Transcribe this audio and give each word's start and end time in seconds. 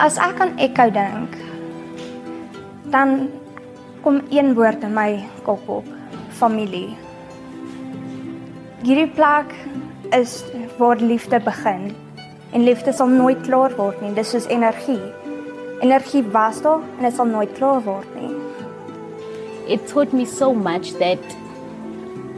As 0.00 0.14
ek 0.16 0.38
aan 0.40 0.54
Echo 0.56 0.86
dink, 0.88 1.34
dan 2.88 3.26
kom 4.00 4.22
een 4.32 4.54
woord 4.56 4.86
in 4.86 4.94
my 4.96 5.20
kop 5.44 5.66
op: 5.68 5.90
familie. 6.38 6.96
Hierdie 8.80 9.10
plek 9.12 9.52
is 10.16 10.38
waar 10.78 10.96
liefde 10.96 11.42
begin. 11.44 11.92
En 12.56 12.64
liefde 12.64 12.94
sal 12.96 13.12
nooit 13.12 13.42
klaar 13.44 13.76
word 13.76 14.00
nie. 14.00 14.14
Dis 14.16 14.32
soos 14.32 14.48
energie. 14.48 15.12
Energie 15.84 16.24
was 16.32 16.62
daar 16.64 16.80
en 16.80 17.04
dit 17.04 17.14
sal 17.14 17.28
nooit 17.28 17.52
klaar 17.58 17.84
word 17.84 18.08
nie. 18.16 18.32
It 19.68 19.84
taught 19.92 20.16
me 20.16 20.24
so 20.24 20.54
much 20.54 20.96
that 21.04 21.20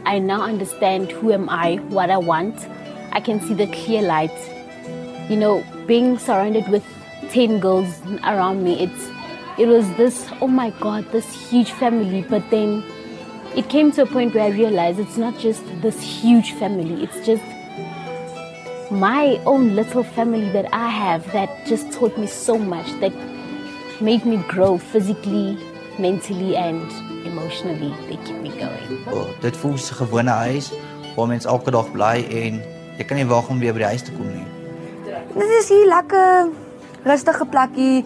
I 0.03 0.19
now 0.19 0.43
understand 0.43 1.15
who 1.21 1.31
am 1.31 1.47
I, 1.47 1.79
what 1.87 2.11
I 2.11 2.19
want. 2.19 2.67
I 3.13 3.21
can 3.21 3.39
see 3.39 3.55
the 3.55 3.71
clear 3.71 4.03
light. 4.03 4.62
You 5.29 5.37
know, 5.37 5.63
being 5.87 6.17
surrounded 6.17 6.67
with 6.67 6.83
10 7.29 7.59
girls 7.59 8.01
around 8.23 8.63
me, 8.63 8.83
it's 8.83 9.09
it 9.57 9.67
was 9.67 9.87
this 9.95 10.27
oh 10.41 10.47
my 10.47 10.71
god, 10.79 11.11
this 11.11 11.49
huge 11.49 11.71
family, 11.71 12.25
but 12.29 12.43
then 12.49 12.83
it 13.55 13.69
came 13.69 13.91
to 13.91 14.01
a 14.01 14.05
point 14.05 14.33
where 14.33 14.45
I 14.45 14.49
realized 14.49 14.99
it's 14.99 15.17
not 15.17 15.37
just 15.39 15.63
this 15.81 16.01
huge 16.01 16.53
family, 16.53 17.03
it's 17.03 17.25
just 17.25 17.43
my 18.91 19.39
own 19.45 19.75
little 19.75 20.03
family 20.03 20.49
that 20.49 20.73
I 20.73 20.87
have 20.89 21.31
that 21.31 21.65
just 21.65 21.91
taught 21.91 22.17
me 22.17 22.27
so 22.27 22.57
much, 22.57 22.85
that 22.99 23.13
made 24.01 24.25
me 24.25 24.37
grow 24.47 24.77
physically, 24.77 25.57
mentally, 25.97 26.55
and 26.55 26.91
emotionally. 27.25 27.93
They 28.07 28.17
keep 28.25 28.37
me 28.41 28.49
going. 28.49 29.05
Oh, 29.07 29.29
dit 29.41 29.57
voel 29.57 29.77
soos 29.77 29.91
'n 29.91 30.05
gewone 30.05 30.31
huis 30.31 30.71
waar 31.15 31.27
mens 31.27 31.45
elke 31.45 31.71
dag 31.71 31.91
bly 31.91 32.25
en 32.41 32.61
jy 32.97 33.03
kan 33.05 33.17
nie 33.17 33.25
wag 33.25 33.49
om 33.49 33.59
weer 33.59 33.73
by 33.73 33.79
die 33.79 33.87
huis. 33.87 34.03
Dit 35.33 35.49
is 35.59 35.69
hier 35.69 35.87
lekker 35.87 36.49
rustige 37.03 37.45
plekkie. 37.45 38.05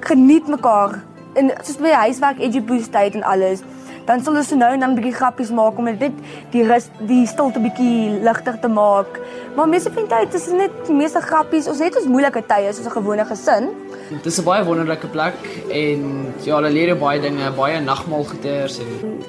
Geniet 0.00 0.48
mekaar. 0.48 1.02
En 1.34 1.52
soos 1.62 1.76
by 1.76 1.92
huiswerk, 2.06 2.38
edgy 2.38 2.62
tyd 2.90 3.14
en 3.14 3.22
alles 3.22 3.62
dan 4.04 4.22
sal 4.22 4.36
ons 4.36 4.48
so 4.50 4.58
nou 4.58 4.70
en 4.74 4.80
dan 4.80 4.90
'n 4.90 4.94
bietjie 4.98 5.14
grappies 5.14 5.50
maak 5.50 5.78
om 5.78 5.84
dit 5.84 6.12
die 6.50 6.64
rus 6.66 6.88
die 7.06 7.26
stilte 7.26 7.60
bietjie 7.60 8.20
ligter 8.22 8.58
te 8.58 8.68
maak. 8.68 9.20
Maar 9.56 9.68
meeste 9.68 9.92
van 9.92 10.06
die 10.06 10.14
tyd 10.16 10.34
is 10.34 10.44
dit 10.44 10.56
net 10.56 10.70
die 10.86 10.94
meeste 10.94 11.20
grappies. 11.20 11.68
Ons 11.68 11.78
het 11.78 11.96
ons 11.96 12.06
moeilike 12.06 12.42
tye 12.46 12.72
soos 12.72 12.86
'n 12.86 12.90
gewone 12.98 13.24
gesin. 13.24 13.68
Dit 14.10 14.26
is 14.26 14.38
'n 14.38 14.44
baie 14.44 14.64
wonderlike 14.64 15.06
plek 15.06 15.38
en 15.70 16.32
ja, 16.42 16.54
hulle 16.54 16.70
leer 16.70 16.98
baie 16.98 17.20
dinge, 17.20 17.50
baie 17.50 17.80
nagmaalgoeders 17.80 18.78
en 18.78 19.22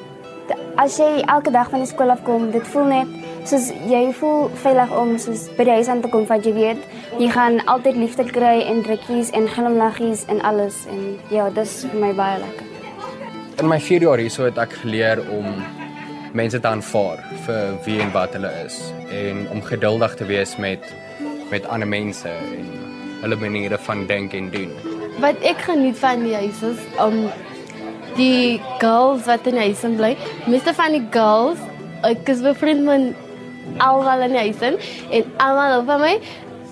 as 0.76 0.98
jy 0.98 1.24
elke 1.26 1.52
dag 1.52 1.70
van 1.70 1.80
die 1.80 1.88
skool 1.88 2.10
af 2.10 2.24
kom, 2.24 2.52
dit 2.52 2.68
voel 2.68 2.86
net 2.86 3.08
soos 3.50 3.70
jy 3.90 4.04
voel 4.20 4.50
veilig 4.64 4.92
om 4.98 5.16
soos 5.20 5.48
by 5.58 5.68
die 5.68 5.78
huis 5.80 5.92
aan 5.92 6.02
te 6.04 6.12
kom 6.12 6.28
want 6.30 6.46
jy 6.48 6.54
weet 6.56 6.84
jy 7.20 7.30
gaan 7.34 7.60
altyd 7.72 8.00
liefde 8.00 8.26
kry 8.32 8.60
en 8.66 8.84
drukkies 8.86 9.34
en 9.38 9.48
glimlaggies 9.56 10.26
en 10.32 10.42
alles 10.42 10.84
en 10.92 11.02
ja, 11.34 11.50
dis 11.50 11.82
vir 11.92 12.00
my 12.08 12.14
baie 12.18 12.40
lekker 12.44 13.64
in 13.64 13.70
my 13.70 13.80
4 13.80 14.08
jaar 14.08 14.22
hierso 14.22 14.48
het 14.48 14.60
ek 14.62 14.78
geleer 14.84 15.22
om 15.34 15.50
mense 16.34 16.60
te 16.60 16.68
aanvaar 16.68 17.22
vir 17.46 17.76
wie 17.86 18.00
en 18.02 18.14
wat 18.16 18.34
hulle 18.38 18.50
is 18.64 18.80
en 19.14 19.46
om 19.54 19.62
geduldig 19.62 20.16
te 20.18 20.26
wees 20.30 20.58
met 20.58 20.94
met 21.52 21.68
ander 21.70 21.88
mense 21.88 22.30
en 22.30 22.72
hulle 23.24 23.38
maniere 23.40 23.78
van 23.78 24.06
dink 24.08 24.34
en 24.34 24.50
doen. 24.52 24.72
Wat 25.24 25.38
ek 25.48 25.62
geniet 25.68 26.00
van 26.02 26.24
die 26.26 26.34
huis 26.36 26.64
is 26.66 26.82
om 27.00 27.20
die 28.18 28.60
girls 28.82 29.28
wat 29.30 29.48
in 29.50 29.60
die 29.60 29.68
huis 29.70 29.84
bly, 29.98 30.16
meeste 30.50 30.74
van 30.76 30.98
die 30.98 31.06
girls, 31.14 31.62
ek 32.04 32.28
is 32.34 32.42
bevriend 32.44 32.84
met 32.88 33.23
almal 33.78 34.26
in 34.28 34.36
die 34.36 34.46
huis 34.48 34.62
en 35.10 35.36
almal 35.38 35.80
op 35.82 35.92
my, 36.02 36.16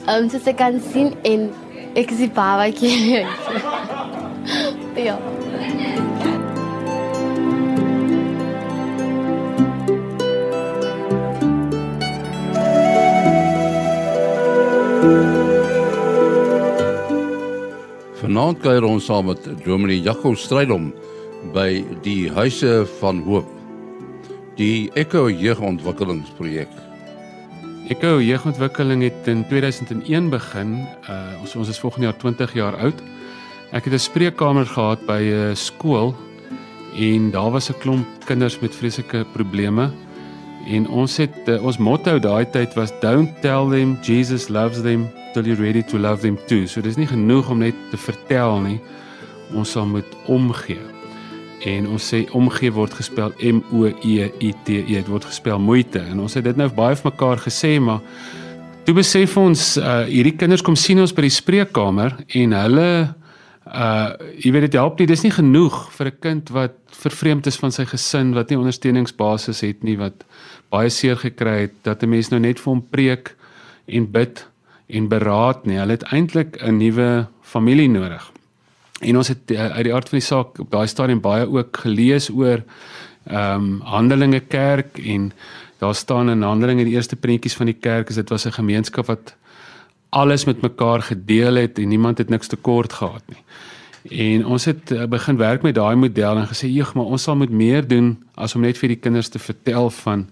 um, 0.08 0.30
soos 0.30 0.48
ek 0.52 0.58
kan 0.62 0.80
sien 0.92 1.14
en 1.28 1.50
ek 1.96 2.12
is 2.14 2.26
die 2.26 2.32
babatjie 2.36 2.96
in 2.96 3.04
die 3.08 3.24
huis. 3.24 3.46
ja. 5.08 5.20
Vanaand 18.22 18.62
kuier 18.64 18.86
ons 18.88 19.08
saam 19.10 19.26
met 19.28 19.48
Dominee 19.66 20.00
Jaco 20.06 20.32
Strydom 20.38 20.92
by 21.56 21.82
die 22.06 22.30
Huise 22.32 22.86
van 23.00 23.20
Hoop. 23.26 23.50
Die 24.56 24.92
Echo 24.96 25.26
Jeugontwikkelingsprojek. 25.28 26.91
Echo 27.90 28.22
Jeugontwikkeling 28.22 29.04
het 29.04 29.28
in 29.28 29.48
2001 29.48 30.30
begin. 30.30 30.88
Uh 31.10 31.42
ons 31.42 31.56
ons 31.56 31.70
is 31.70 31.80
volgende 31.80 32.06
jaar 32.06 32.18
20 32.18 32.54
jaar 32.54 32.76
oud. 32.78 33.02
Ek 33.72 33.84
het 33.84 33.94
'n 33.94 34.00
spreekkamer 34.00 34.66
gehad 34.66 35.06
by 35.06 35.22
'n 35.22 35.56
skool 35.56 36.16
en 36.96 37.32
daar 37.32 37.52
was 37.52 37.70
'n 37.70 37.80
klomp 37.80 38.06
kinders 38.26 38.60
met 38.60 38.76
vreeslike 38.76 39.26
probleme. 39.34 39.92
En 40.68 40.88
ons 40.88 41.18
het 41.18 41.48
uh, 41.48 41.64
ons 41.64 41.78
motto 41.78 42.20
daai 42.20 42.46
tyd 42.50 42.74
was 42.74 42.92
don't 43.00 43.42
tell 43.42 43.70
them 43.70 43.98
Jesus 44.02 44.48
loves 44.48 44.82
them 44.82 45.10
till 45.34 45.46
you're 45.46 45.64
ready 45.64 45.84
to 45.84 45.98
love 45.98 46.22
them 46.22 46.38
too. 46.48 46.68
So 46.68 46.82
dis 46.82 46.96
nie 46.96 47.08
genoeg 47.08 47.50
om 47.50 47.58
net 47.58 47.76
te 47.90 47.98
vertel 47.98 48.60
nie. 48.60 48.80
Ons 49.54 49.72
sal 49.72 49.86
moet 49.86 50.16
omgee. 50.26 51.01
En 51.66 51.88
ons 51.88 52.14
sê 52.14 52.24
omgee 52.38 52.72
word 52.74 52.94
gespel 52.94 53.34
M 53.38 53.62
O 53.72 53.86
E 53.86 54.32
I 54.42 54.54
T 54.66 54.70
E. 54.82 54.84
Dit 54.98 55.08
word 55.08 55.26
gespel 55.26 55.60
moeite. 55.60 56.00
En 56.00 56.20
ons 56.20 56.34
het 56.34 56.44
dit 56.44 56.58
nou 56.58 56.70
baie 56.74 56.96
vir 56.96 57.12
mekaar 57.12 57.38
gesê, 57.38 57.80
maar 57.80 58.02
toe 58.86 58.96
besef 58.98 59.38
ons 59.38 59.78
uh 59.78 60.04
hierdie 60.10 60.36
kinders 60.38 60.64
kom 60.66 60.76
sien 60.76 61.00
ons 61.02 61.14
by 61.14 61.28
die 61.28 61.34
spreekkamer 61.34 62.16
en 62.42 62.56
hulle 62.58 62.92
uh 63.72 64.10
jy 64.42 64.52
weet 64.52 64.66
dit 64.66 64.78
help 64.80 65.00
nie 65.00 65.08
dis 65.08 65.24
nie 65.24 65.34
genoeg 65.36 65.78
vir 65.98 66.08
'n 66.08 66.20
kind 66.20 66.50
wat 66.50 66.78
vervreemd 67.04 67.48
is 67.48 67.60
van 67.62 67.72
sy 67.72 67.86
gesin 67.86 68.34
wat 68.34 68.50
nie 68.50 68.58
ondersteuningsbasis 68.58 69.62
het 69.62 69.84
nie 69.84 69.98
wat 69.98 70.26
baie 70.72 70.90
seer 70.90 71.16
gekry 71.16 71.70
het 71.70 71.76
dat 71.84 72.04
'n 72.04 72.10
mens 72.10 72.32
nou 72.32 72.40
net 72.40 72.60
vir 72.60 72.74
hom 72.74 72.82
preek 72.82 73.36
en 73.88 74.12
bid 74.12 74.48
en 74.90 75.08
beraad 75.08 75.66
nie. 75.66 75.78
Hulle 75.78 75.92
het 75.92 76.04
eintlik 76.12 76.58
'n 76.62 76.78
nuwe 76.78 77.28
familie 77.42 77.90
nodig. 77.90 78.32
En 79.02 79.18
ons 79.18 79.28
het 79.28 79.52
uh, 79.52 79.68
uit 79.78 79.84
die 79.88 79.94
aard 79.94 80.10
van 80.10 80.20
die 80.20 80.26
saak 80.26 80.60
op 80.62 80.72
daai 80.72 80.88
stadium 80.88 81.22
baie 81.22 81.48
ook 81.50 81.84
gelees 81.86 82.30
oor 82.30 82.64
ehm 83.26 83.66
um, 83.66 83.82
Handelinge 83.86 84.40
Kerk 84.40 84.98
en 84.98 85.32
daar 85.82 85.96
staan 85.96 86.30
in 86.30 86.42
Handelinge 86.42 86.84
die 86.86 86.94
eerste 86.94 87.16
prentjies 87.16 87.56
van 87.58 87.70
die 87.70 87.78
kerk 87.78 88.10
is 88.10 88.16
dit 88.16 88.30
was 88.30 88.46
'n 88.46 88.58
gemeenskap 88.58 89.06
wat 89.06 89.36
alles 90.10 90.46
met 90.46 90.62
mekaar 90.62 91.02
gedeel 91.02 91.56
het 91.56 91.80
en 91.80 91.88
niemand 91.88 92.18
het 92.18 92.30
niks 92.30 92.48
tekort 92.48 92.94
gehad 92.94 93.24
nie. 93.28 93.44
En 94.34 94.46
ons 94.46 94.66
het 94.66 94.92
uh, 94.92 95.06
begin 95.06 95.38
werk 95.38 95.62
met 95.62 95.76
daai 95.76 95.96
model 95.96 96.38
en 96.38 96.48
gesê, 96.48 96.68
"Jeg, 96.68 96.94
maar 96.94 97.06
ons 97.06 97.24
sal 97.24 97.36
moet 97.36 97.50
meer 97.50 97.88
doen 97.88 98.24
as 98.36 98.56
om 98.56 98.62
net 98.62 98.78
vir 98.78 98.88
die 98.88 99.00
kinders 99.00 99.30
te 99.30 99.40
vertel 99.40 99.90
van 99.90 100.30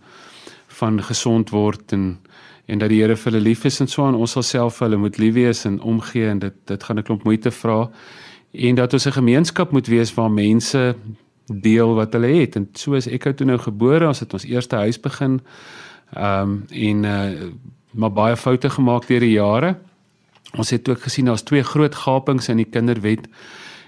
van 0.68 1.04
gesond 1.04 1.50
word 1.50 1.92
en 1.92 2.20
en 2.66 2.78
dat 2.78 2.90
die 2.90 3.02
Here 3.02 3.16
vir 3.16 3.32
hulle 3.32 3.44
lief 3.44 3.66
is 3.66 3.80
en 3.80 3.88
so 3.88 4.06
aan 4.06 4.16
ons 4.16 4.32
sal 4.32 4.44
self 4.44 4.76
vir 4.78 4.88
hulle 4.88 4.98
moet 5.02 5.18
lief 5.18 5.34
wees 5.34 5.66
en 5.66 5.82
omgee 5.82 6.30
en 6.30 6.40
dit 6.40 6.54
dit 6.66 6.84
gaan 6.84 6.98
'n 6.98 7.04
klomp 7.04 7.24
moeite 7.24 7.52
vra 7.52 7.90
en 8.52 8.76
dat 8.76 8.94
ons 8.94 9.06
'n 9.06 9.12
gemeenskap 9.12 9.72
moet 9.72 9.88
wees 9.88 10.14
waar 10.14 10.32
mense 10.32 10.96
deel 11.46 11.94
wat 11.94 12.14
hulle 12.14 12.28
het. 12.28 12.56
En 12.56 12.70
so 12.74 12.94
is 12.94 13.08
ek 13.08 13.32
toe 13.38 13.48
nou 13.48 13.58
gebore. 13.58 14.08
Ons 14.08 14.20
het 14.20 14.34
ons 14.34 14.46
eerste 14.46 14.76
huis 14.76 15.00
begin. 15.00 15.42
Ehm 16.14 16.50
um, 16.50 16.66
en 16.70 17.04
uh, 17.04 17.52
maar 17.92 18.12
baie 18.14 18.38
foute 18.38 18.70
gemaak 18.70 19.08
deur 19.08 19.20
die 19.20 19.32
jare. 19.32 19.78
Ons 20.58 20.70
het 20.70 20.90
ook 20.90 21.02
gesien 21.02 21.26
daar's 21.26 21.42
twee 21.42 21.64
groot 21.64 21.96
gapings 21.96 22.50
in 22.50 22.58
die 22.58 22.70
kinderwet 22.70 23.28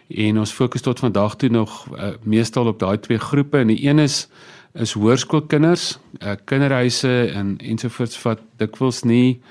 en 0.07 0.39
ons 0.39 0.51
fokus 0.51 0.81
tot 0.81 0.99
vandag 0.99 1.35
toe 1.35 1.49
nog 1.49 1.87
uh, 1.93 2.09
meestal 2.23 2.67
op 2.67 2.79
daai 2.79 2.99
twee 2.99 3.17
groepe. 3.17 3.57
En 3.57 3.67
die 3.67 3.87
een 3.87 3.99
is 3.99 4.27
is 4.73 4.93
hoërskoolkinders, 4.93 5.99
uh, 6.23 6.31
kinderhuise 6.45 7.31
en 7.33 7.57
ensovoorts 7.57 8.17
vat 8.17 8.39
dikwels 8.57 9.03
nie 9.03 9.41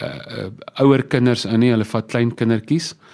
uh, 0.00 0.08
uh, 0.08 0.46
ouer 0.80 1.02
kinders 1.02 1.44
in 1.44 1.60
nie, 1.60 1.70
hulle 1.70 1.84
vat 1.84 2.06
klein 2.08 2.34
kindertjies. 2.34 2.94
Uh, 2.94 3.09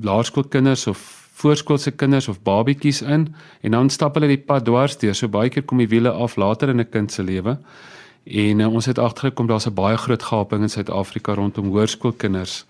laerskoolkinders 0.00 0.86
of 0.86 1.30
voorskoolse 1.38 1.90
kinders 1.90 2.28
of 2.28 2.42
babietjies 2.42 3.02
in 3.02 3.28
en 3.60 3.70
dan 3.70 3.90
stap 3.90 4.14
hulle 4.18 4.30
die 4.30 4.42
pad 4.42 4.64
dwars 4.64 4.98
deur. 4.98 5.14
So 5.14 5.28
baie 5.28 5.50
keer 5.50 5.62
kom 5.62 5.78
die 5.78 5.90
wiele 5.90 6.10
af 6.10 6.36
later 6.36 6.68
in 6.68 6.80
'n 6.80 6.90
kind 6.90 7.12
se 7.12 7.22
lewe. 7.22 7.58
En 8.24 8.60
uh, 8.60 8.74
ons 8.74 8.86
het 8.86 8.98
agtergekom 8.98 9.46
daar's 9.46 9.66
'n 9.66 9.74
baie 9.74 9.96
groot 9.96 10.22
gaping 10.22 10.62
in 10.62 10.68
Suid-Afrika 10.68 11.34
rondom 11.34 11.70
hoërskoolkinders 11.70 12.64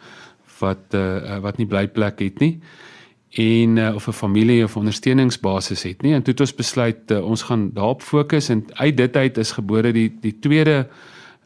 wat 0.61 0.94
uh, 0.94 1.38
wat 1.38 1.56
nie 1.58 1.67
blyplek 1.67 2.19
het 2.19 2.38
nie 2.38 2.61
en 3.31 3.76
uh, 3.76 3.94
of 3.94 4.06
'n 4.08 4.12
familie 4.12 4.64
of 4.64 4.76
ondersteuningsbasis 4.76 5.82
het 5.82 6.02
nie 6.02 6.14
en 6.14 6.23
toe 6.23 6.32
het 6.32 6.40
ons 6.40 6.55
besluit 6.55 7.11
uh, 7.11 7.25
ons 7.25 7.43
gaan 7.43 7.70
daarop 7.73 8.02
fokus 8.02 8.49
en 8.49 8.64
uit 8.73 8.96
dit 8.96 9.17
uit 9.17 9.38
is 9.38 9.52
gebore 9.52 9.93
die 9.93 10.19
die 10.20 10.38
tweede 10.40 10.88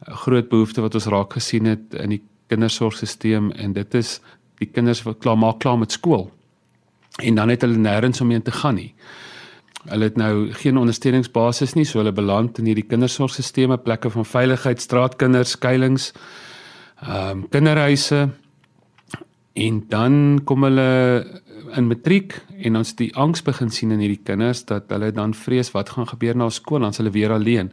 groot 0.01 0.49
behoefte 0.49 0.81
wat 0.81 0.93
ons 0.93 1.05
raak 1.05 1.33
gesien 1.33 1.65
het 1.65 1.93
in 1.93 2.09
die 2.09 2.21
kindersorgstelsel 2.47 3.51
en 3.51 3.73
dit 3.73 3.93
is 3.93 4.21
die 4.63 4.71
kinders 4.71 5.03
wat 5.07 5.21
klaar 5.23 5.37
maak 5.39 5.59
klaar 5.63 5.77
met 5.81 5.91
skool 5.95 6.29
en 7.21 7.35
dan 7.37 7.49
het 7.53 7.61
hulle 7.61 7.77
nêrens 7.77 8.21
om 8.21 8.31
heen 8.33 8.41
te 8.41 8.51
gaan 8.51 8.79
nie. 8.79 8.93
Hulle 9.85 10.07
het 10.07 10.15
nou 10.17 10.49
geen 10.57 10.79
ondersteuningsbasis 10.81 11.75
nie, 11.77 11.85
so 11.85 11.99
hulle 11.99 12.13
beland 12.15 12.57
in 12.57 12.65
hierdie 12.71 12.87
kindersorgstelsels, 12.87 13.83
plekke 13.83 14.09
van 14.09 14.25
veiligheid, 14.25 14.81
straatkinders, 14.81 15.53
skuilings, 15.57 16.13
ehm 17.03 17.43
um, 17.43 17.45
kinderhuise 17.53 18.29
En 19.53 19.83
dan 19.87 20.41
kom 20.43 20.63
hulle 20.65 21.25
in 21.77 21.87
matriek 21.87 22.33
en 22.65 22.77
ons 22.79 22.95
die 22.97 23.11
angs 23.17 23.43
begin 23.45 23.69
sien 23.73 23.93
in 23.93 24.01
hierdie 24.01 24.21
kinders 24.25 24.63
dat 24.69 24.89
hulle 24.93 25.11
dan 25.13 25.35
vrees 25.37 25.69
wat 25.75 25.91
gaan 25.93 26.09
gebeur 26.09 26.37
na 26.37 26.49
skool, 26.49 26.81
dan 26.81 26.95
hulle 26.97 27.13
weer 27.13 27.33
alleen. 27.33 27.69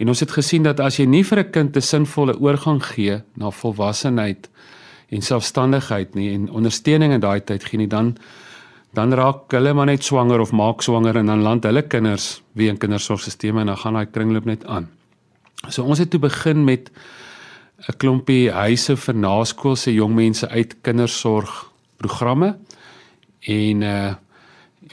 En 0.00 0.08
ons 0.08 0.20
het 0.20 0.32
gesien 0.32 0.64
dat 0.64 0.80
as 0.80 0.96
jy 0.96 1.04
nie 1.04 1.24
vir 1.24 1.40
'n 1.44 1.50
kind 1.50 1.76
'n 1.76 1.80
sinvolle 1.80 2.40
oorgang 2.40 2.82
gee 2.82 3.20
na 3.36 3.50
volwassenheid 3.50 4.48
en 5.10 5.22
selfstandigheid 5.22 6.14
nie 6.14 6.30
en 6.34 6.50
ondersteuning 6.50 7.12
in 7.12 7.22
daai 7.22 7.40
tyd 7.44 7.64
gee 7.64 7.78
nie, 7.82 7.90
dan 7.90 8.16
dan 8.94 9.14
raak 9.14 9.52
hulle 9.54 9.70
maar 9.74 9.86
net 9.86 10.02
swanger 10.02 10.40
of 10.42 10.50
maak 10.50 10.82
swanger 10.82 11.16
en 11.20 11.28
dan 11.30 11.42
land 11.46 11.64
hulle 11.64 11.82
kinders 11.86 12.40
weer 12.58 12.72
in 12.72 12.78
kindersorgstelsels 12.78 13.60
en 13.62 13.70
dan 13.70 13.78
gaan 13.78 13.94
daai 13.94 14.10
kringloop 14.10 14.44
net 14.44 14.64
aan. 14.66 14.88
So 15.68 15.84
ons 15.84 15.98
het 16.02 16.10
toe 16.10 16.20
begin 16.20 16.64
met 16.64 16.90
'n 17.88 17.96
klompie 17.96 18.50
huise 18.50 18.96
vir 18.96 19.14
naskoolse 19.14 19.94
jong 19.94 20.14
mense 20.14 20.48
uit 20.48 20.74
kindersorgprogramme 20.82 22.56
en 23.40 23.82
uh 23.82 24.14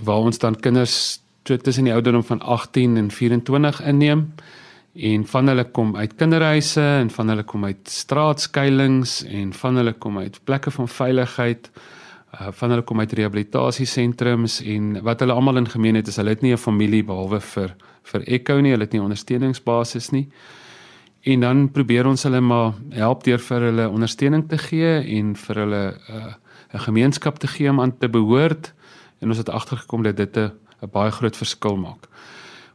waar 0.03 0.17
ons 0.29 0.37
dan 0.37 0.55
kinders 0.55 1.19
tussen 1.43 1.83
die 1.83 1.93
ouderdom 1.93 2.23
van 2.23 2.41
18 2.41 2.97
en 2.97 3.11
24 3.11 3.81
inneem 3.81 4.33
en 4.97 5.25
van 5.25 5.47
hulle 5.47 5.63
kom 5.71 5.95
uit 5.95 6.15
kinderhuise 6.15 6.81
en 6.81 7.09
van 7.09 7.29
hulle 7.29 7.43
kom 7.43 7.65
uit 7.65 7.89
straatskuilings 7.89 9.23
en 9.23 9.53
van 9.53 9.75
hulle 9.75 9.93
kom 9.93 10.17
uit 10.17 10.39
plekke 10.43 10.71
van 10.71 10.87
veiligheid 10.87 11.71
uh 12.37 12.51
van 12.51 12.69
hulle 12.69 12.83
kom 12.83 12.99
uit 12.99 13.13
rehabilitasiesentrums 13.13 14.61
en 14.61 15.01
wat 15.03 15.19
hulle 15.23 15.33
almal 15.33 15.57
in 15.57 15.69
gemeen 15.69 15.95
het 15.95 16.07
is 16.07 16.17
hulle 16.19 16.29
het 16.35 16.41
nie 16.41 16.53
'n 16.53 16.57
familie 16.57 17.03
behalwe 17.03 17.39
vir 17.39 17.75
vir 18.07 18.23
Echo 18.27 18.59
nie, 18.61 18.71
hulle 18.71 18.87
het 18.87 18.95
nie 18.95 19.03
ondersteuningsbasis 19.03 20.11
nie. 20.15 20.27
En 21.27 21.43
dan 21.43 21.65
probeer 21.75 22.07
ons 22.07 22.23
hulle 22.23 22.41
maar 22.41 22.73
help 22.95 23.23
deur 23.23 23.41
vir 23.43 23.67
hulle 23.69 23.89
ondersteuning 23.89 24.45
te 24.49 24.57
gee 24.57 24.93
en 25.17 25.35
vir 25.35 25.63
hulle 25.63 25.83
uh 26.09 26.33
'n 26.73 26.79
gemeenskap 26.79 27.39
te 27.39 27.47
gee 27.47 27.69
om 27.69 27.79
aan 27.81 27.97
te 27.97 28.09
behoort 28.09 28.73
en 29.21 29.29
ons 29.29 29.37
het 29.37 29.49
agtergekom 29.49 30.03
dat 30.03 30.17
dit 30.17 30.37
'n 30.37 30.51
'n 30.81 30.89
baie 30.91 31.11
groot 31.11 31.35
verskil 31.35 31.77
maak. 31.77 32.07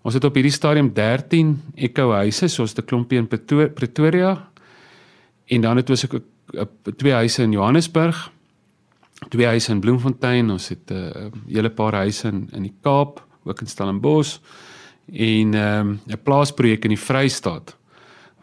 Ons 0.03 0.15
het 0.15 0.25
op 0.25 0.35
hierdie 0.35 0.53
stadium 0.53 0.93
13 0.93 1.63
Echo 1.75 2.11
huise 2.13 2.49
soos 2.49 2.75
die 2.75 2.83
klompie 2.83 3.19
in 3.19 3.29
Pretoria. 3.29 4.49
En 5.47 5.61
dan 5.61 5.77
het 5.77 5.91
ons 5.91 6.05
ook 6.05 6.23
twee 6.97 7.13
huise 7.13 7.43
in 7.43 7.53
Johannesburg 7.53 8.31
twee 9.29 9.47
huise 9.47 9.73
in 9.73 9.81
Bloemfontein, 9.81 10.51
ons 10.51 10.69
het 10.69 10.91
'n 10.91 10.95
uh, 10.95 11.55
hele 11.55 11.71
paar 11.71 11.95
huise 11.95 12.29
in 12.29 12.49
in 12.53 12.63
die 12.63 12.75
Kaap, 12.83 13.27
ook 13.45 13.61
in 13.61 13.67
Stellenbosch. 13.67 14.39
En 15.13 15.55
ehm, 15.55 15.89
'n 15.89 16.13
um, 16.13 16.23
plaasprojek 16.23 16.85
in 16.85 16.91
die 16.91 16.99
Vrystaat 16.99 17.77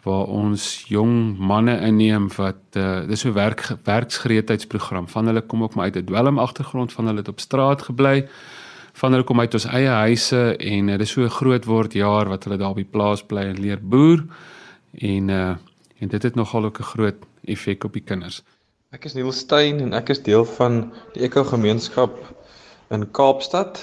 waar 0.04 0.26
ons 0.26 0.86
jong 0.88 1.38
manne 1.38 1.80
inneem 1.82 2.30
wat 2.36 2.76
uh, 2.76 3.08
dis 3.08 3.20
so 3.20 3.34
werk 3.34 3.76
werksgereedheidsprogram 3.84 5.08
van 5.08 5.26
hulle 5.26 5.42
kom 5.42 5.64
ook 5.64 5.76
maar 5.76 5.86
uit 5.86 5.96
'n 5.96 6.06
dwelm 6.06 6.40
agtergrond 6.40 6.94
van 6.94 7.06
hulle 7.06 7.18
het 7.18 7.28
op 7.28 7.40
straat 7.40 7.82
gebly 7.82 8.28
van 9.00 9.16
hulle 9.16 9.24
kom 9.24 9.40
uit 9.40 9.54
ons 9.56 9.66
eie 9.72 9.92
huise 10.04 10.42
en 10.60 10.92
dis 11.00 11.12
so 11.16 11.28
groot 11.32 11.66
word 11.66 11.96
jaar 11.96 12.30
wat 12.32 12.44
hulle 12.44 12.58
daar 12.60 12.74
op 12.76 12.82
die 12.82 12.92
plaas 12.96 13.24
bly 13.24 13.46
en 13.48 13.62
leer 13.64 13.80
boer 13.80 14.26
en 15.12 15.30
uh, 15.30 15.56
en 16.00 16.08
dit 16.08 16.24
het 16.24 16.36
nogal 16.36 16.66
ook 16.66 16.80
'n 16.80 16.92
groot 16.94 17.20
effek 17.44 17.84
op 17.84 17.94
die 17.94 18.04
kinders. 18.04 18.44
Ek 18.92 19.06
is 19.06 19.14
Niels 19.14 19.40
Steyn 19.44 19.80
en 19.80 19.94
ek 19.94 20.10
is 20.10 20.22
deel 20.24 20.46
van 20.46 20.92
die 21.14 21.24
Eko 21.28 21.44
gemeenskap 21.44 22.16
in 22.90 23.12
Kaapstad. 23.12 23.80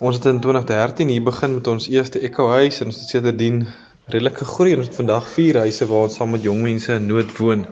Ons 0.00 0.16
het 0.16 0.26
in 0.26 0.40
2013 0.40 1.08
hier 1.08 1.22
begin 1.22 1.54
met 1.54 1.66
ons 1.66 1.88
eerste 1.88 2.20
Eko 2.20 2.48
huis 2.48 2.80
en 2.80 2.86
ons 2.86 3.00
het 3.00 3.08
sedertdien 3.08 3.66
redelik 4.06 4.38
gegroei 4.38 4.72
en 4.72 4.78
ons 4.78 4.90
het 4.90 4.96
vandag 4.96 5.28
4 5.28 5.58
huise 5.64 5.86
waar 5.86 6.08
ons 6.08 6.14
saam 6.14 6.30
met 6.30 6.42
jong 6.42 6.62
mense 6.62 6.92
in 6.92 7.06
nood 7.06 7.36
woon. 7.38 7.66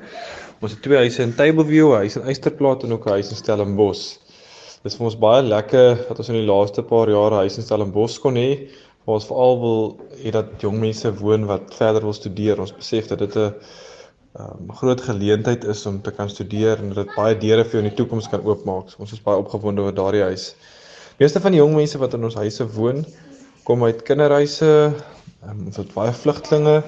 Ons 0.60 0.72
het 0.72 0.82
twee 0.82 0.96
huise 0.96 1.22
in 1.22 1.34
Tableview, 1.34 1.92
'n 1.92 1.96
huis 1.96 2.16
in 2.16 2.22
Eysterplaas 2.22 2.82
en 2.82 2.92
ook 2.92 3.06
'n 3.06 3.10
huis 3.10 3.30
in 3.30 3.36
Stellenbosch. 3.36 4.25
Dit 4.87 4.93
is 4.93 5.00
vir 5.00 5.09
ons 5.09 5.17
baie 5.19 5.43
lekker 5.43 5.97
dat 6.06 6.21
ons 6.23 6.29
in 6.31 6.37
die 6.38 6.47
laaste 6.47 6.83
paar 6.87 7.11
jare 7.11 7.41
huis 7.43 7.56
in 7.59 7.65
Stellenbosch 7.67 8.21
kon 8.23 8.37
hê. 8.38 8.69
Waar 9.03 9.17
ons 9.17 9.25
veral 9.27 9.56
wil 9.59 9.81
hê 10.21 10.31
dat 10.37 10.53
jong 10.62 10.77
mense 10.79 11.11
woon 11.19 11.49
wat 11.49 11.73
verder 11.75 12.06
wil 12.06 12.15
studeer. 12.15 12.62
Ons 12.62 12.71
besef 12.77 13.09
dat 13.11 13.25
dit 13.25 13.35
'n 13.35 13.49
um, 14.38 14.71
groot 14.79 15.03
geleentheid 15.09 15.67
is 15.67 15.83
om 15.91 15.99
te 16.06 16.12
kan 16.15 16.31
studeer 16.31 16.79
en 16.79 16.94
dit 16.94 17.11
baie 17.17 17.35
deure 17.35 17.65
vir 17.65 17.73
jou 17.73 17.83
in 17.83 17.91
die 17.91 17.99
toekoms 17.99 18.31
kan 18.31 18.47
oopmaak. 18.47 18.93
So, 18.93 19.03
ons 19.03 19.12
is 19.12 19.25
baie 19.27 19.43
opgewonde 19.43 19.83
oor 19.83 19.97
daardie 19.97 20.23
huis. 20.23 20.55
Meeste 21.19 21.41
van 21.41 21.50
die 21.50 21.59
jong 21.59 21.75
mense 21.75 21.99
wat 21.99 22.15
in 22.15 22.31
ons 22.31 22.38
huise 22.38 22.67
woon, 22.79 23.03
kom 23.65 23.83
uit 23.83 24.06
kinderhuise, 24.06 24.71
um, 25.50 25.67
ons 25.67 25.83
het 25.83 25.94
baie 25.99 26.12
vlugtlinge, 26.12 26.85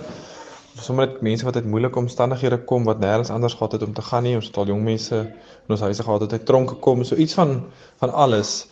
sommer 0.77 1.07
net 1.07 1.21
mense 1.23 1.45
wat 1.45 1.57
uit 1.57 1.65
moeilike 1.65 1.99
omstandighede 1.99 2.59
kom 2.65 2.85
wat 2.85 3.01
nêrens 3.03 3.31
anders 3.35 3.55
gehad 3.55 3.73
het 3.73 3.83
om 3.83 3.95
te 3.95 4.03
gaan 4.03 4.23
nie. 4.23 4.35
Ons 4.39 4.47
het 4.47 4.57
al 4.57 4.67
jong 4.67 4.83
mense 4.85 5.17
in 5.19 5.75
ons 5.75 5.81
huise 5.81 6.03
gehad 6.03 6.21
wat 6.21 6.33
uit 6.33 6.47
tronke 6.47 6.75
kom, 6.85 7.05
so 7.05 7.17
iets 7.17 7.35
van 7.35 7.65
van 8.03 8.13
alles. 8.13 8.69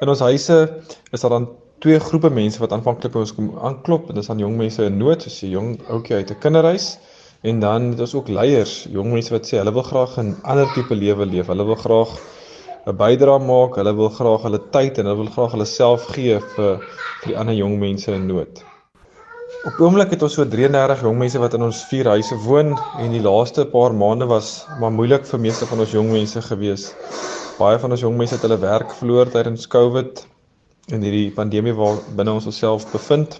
In 0.00 0.08
ons 0.08 0.22
huise 0.24 0.58
is 1.12 1.20
daar 1.20 1.30
dan 1.30 1.48
twee 1.80 2.00
groepe 2.00 2.30
mense 2.30 2.60
wat 2.60 2.72
aanvanklik 2.72 3.12
by 3.12 3.24
ons 3.24 3.34
kom 3.36 3.52
aanklop, 3.58 4.08
dit 4.08 4.20
is 4.22 4.28
dan 4.28 4.40
jong 4.40 4.56
mense 4.56 4.84
in 4.84 4.98
nood, 5.00 5.22
soos 5.22 5.42
'n 5.42 5.50
jong 5.50 5.70
ouetjie 5.88 6.16
uit 6.16 6.30
'n 6.30 6.38
kinderhuis. 6.38 6.98
En 7.42 7.60
dan 7.60 7.90
het 7.90 8.00
ons 8.00 8.14
ook 8.14 8.28
leiers, 8.28 8.86
jong 8.92 9.12
mense 9.12 9.32
wat 9.32 9.46
sê 9.48 9.56
hulle 9.56 9.72
wil 9.72 9.82
graag 9.82 10.18
'n 10.18 10.36
ander 10.42 10.68
tipe 10.74 10.94
lewe 10.94 11.26
leef. 11.26 11.46
Hulle 11.46 11.64
wil 11.64 11.80
graag 11.86 12.10
'n 12.86 12.96
bydrae 12.96 13.38
maak, 13.38 13.76
hulle 13.76 13.94
wil 13.94 14.08
graag 14.08 14.42
hulle 14.42 14.60
tyd 14.70 14.98
en 14.98 15.06
hulle 15.06 15.22
wil 15.22 15.32
graag 15.36 15.52
hulle 15.52 15.64
self 15.64 16.04
gee 16.14 16.40
vir 16.40 16.80
vir 17.20 17.28
die 17.28 17.36
ander 17.36 17.54
jong 17.54 17.78
mense 17.78 18.12
in 18.12 18.26
nood. 18.26 18.69
Op 19.60 19.76
oomblik 19.76 20.14
het 20.14 20.22
ons 20.24 20.38
so 20.38 20.44
33 20.48 21.02
jong 21.04 21.18
mense 21.20 21.40
wat 21.42 21.52
in 21.52 21.66
ons 21.66 21.82
vier 21.90 22.08
huise 22.08 22.36
woon 22.46 22.70
en 22.96 23.10
die 23.12 23.20
laaste 23.20 23.66
paar 23.68 23.92
maande 23.92 24.24
was 24.30 24.62
maar 24.80 24.94
moeilik 24.94 25.26
vir 25.28 25.42
meeste 25.44 25.68
van 25.68 25.82
ons 25.84 25.92
jong 25.92 26.08
mense 26.08 26.40
gewees. 26.46 26.86
Baie 27.58 27.76
van 27.82 27.92
ons 27.92 28.00
jong 28.00 28.16
mense 28.16 28.38
het 28.38 28.46
hulle 28.46 28.56
werk 28.62 28.94
verloor 28.96 29.28
tydens 29.28 29.68
COVID 29.68 30.22
en 30.96 31.04
hierdie 31.04 31.28
pandemie 31.36 31.76
waar 31.76 32.00
binne 32.16 32.38
ons 32.38 32.48
osself 32.48 32.88
bevind. 32.94 33.36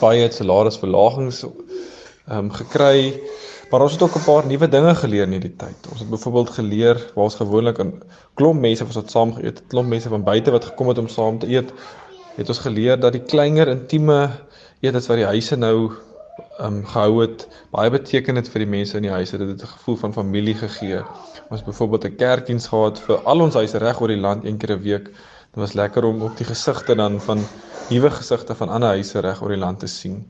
Baie 0.00 0.24
het 0.24 0.38
salarisverlagings 0.38 1.42
ehm 1.44 2.48
um, 2.48 2.50
gekry. 2.62 3.20
Maar 3.68 3.84
ons 3.84 3.98
het 3.98 4.08
ook 4.08 4.16
'n 4.16 4.24
paar 4.24 4.48
nuwe 4.48 4.68
dinge 4.68 4.94
geleer 4.94 5.28
in 5.28 5.36
hierdie 5.36 5.56
tyd. 5.60 5.92
Ons 5.92 6.00
het 6.00 6.08
byvoorbeeld 6.08 6.56
geleer 6.56 7.04
waar 7.14 7.28
ons 7.28 7.40
gewoonlik 7.42 7.84
'n 7.84 8.00
klomp 8.34 8.60
mense 8.60 8.84
was 8.84 8.96
wat 8.96 9.10
saam 9.10 9.36
geëet 9.36 9.60
het, 9.60 9.66
klomp 9.68 9.88
mense 9.88 10.08
van 10.08 10.24
buite 10.24 10.50
wat 10.50 10.64
gekom 10.64 10.88
het 10.88 10.98
om 10.98 11.08
saam 11.08 11.38
te 11.38 11.52
eet. 11.52 11.72
Het 12.36 12.48
ons 12.48 12.58
geleer 12.58 13.00
dat 13.00 13.12
die 13.12 13.22
kleiner 13.22 13.68
intieme 13.68 14.47
eetes 14.80 15.08
wat 15.10 15.18
die 15.18 15.26
huise 15.26 15.56
nou 15.58 15.90
ehm 16.58 16.76
um, 16.78 16.82
gehou 16.86 17.22
het, 17.22 17.44
baie 17.74 17.90
beteken 17.90 18.38
het 18.38 18.48
vir 18.50 18.62
die 18.62 18.70
mense 18.70 18.96
in 18.98 19.06
die 19.06 19.12
huise. 19.14 19.38
Dit 19.38 19.48
het 19.48 19.62
'n 19.62 19.72
gevoel 19.72 19.96
van 19.96 20.12
familie 20.12 20.54
gegee. 20.54 21.02
Ons 21.50 21.62
byvoorbeeld 21.62 22.04
'n 22.04 22.16
kerkdiens 22.16 22.66
gehad 22.66 22.98
vir 22.98 23.16
al 23.24 23.40
ons 23.40 23.54
huise 23.54 23.78
reg 23.78 24.00
oor 24.00 24.08
die 24.08 24.22
land 24.26 24.44
een 24.44 24.58
keer 24.58 24.76
'n 24.76 24.82
week. 24.82 25.04
Dit 25.04 25.60
was 25.64 25.72
lekker 25.72 26.04
om 26.04 26.22
ook 26.22 26.36
die 26.36 26.46
gesigte 26.46 26.94
dan 26.94 27.20
van 27.20 27.38
nuwe 27.90 28.10
gesigte 28.10 28.54
van 28.54 28.68
ander 28.68 28.88
huise 28.88 29.20
reg 29.20 29.42
oor 29.42 29.48
die 29.48 29.64
land 29.64 29.78
te 29.78 29.86
sien. 29.86 30.26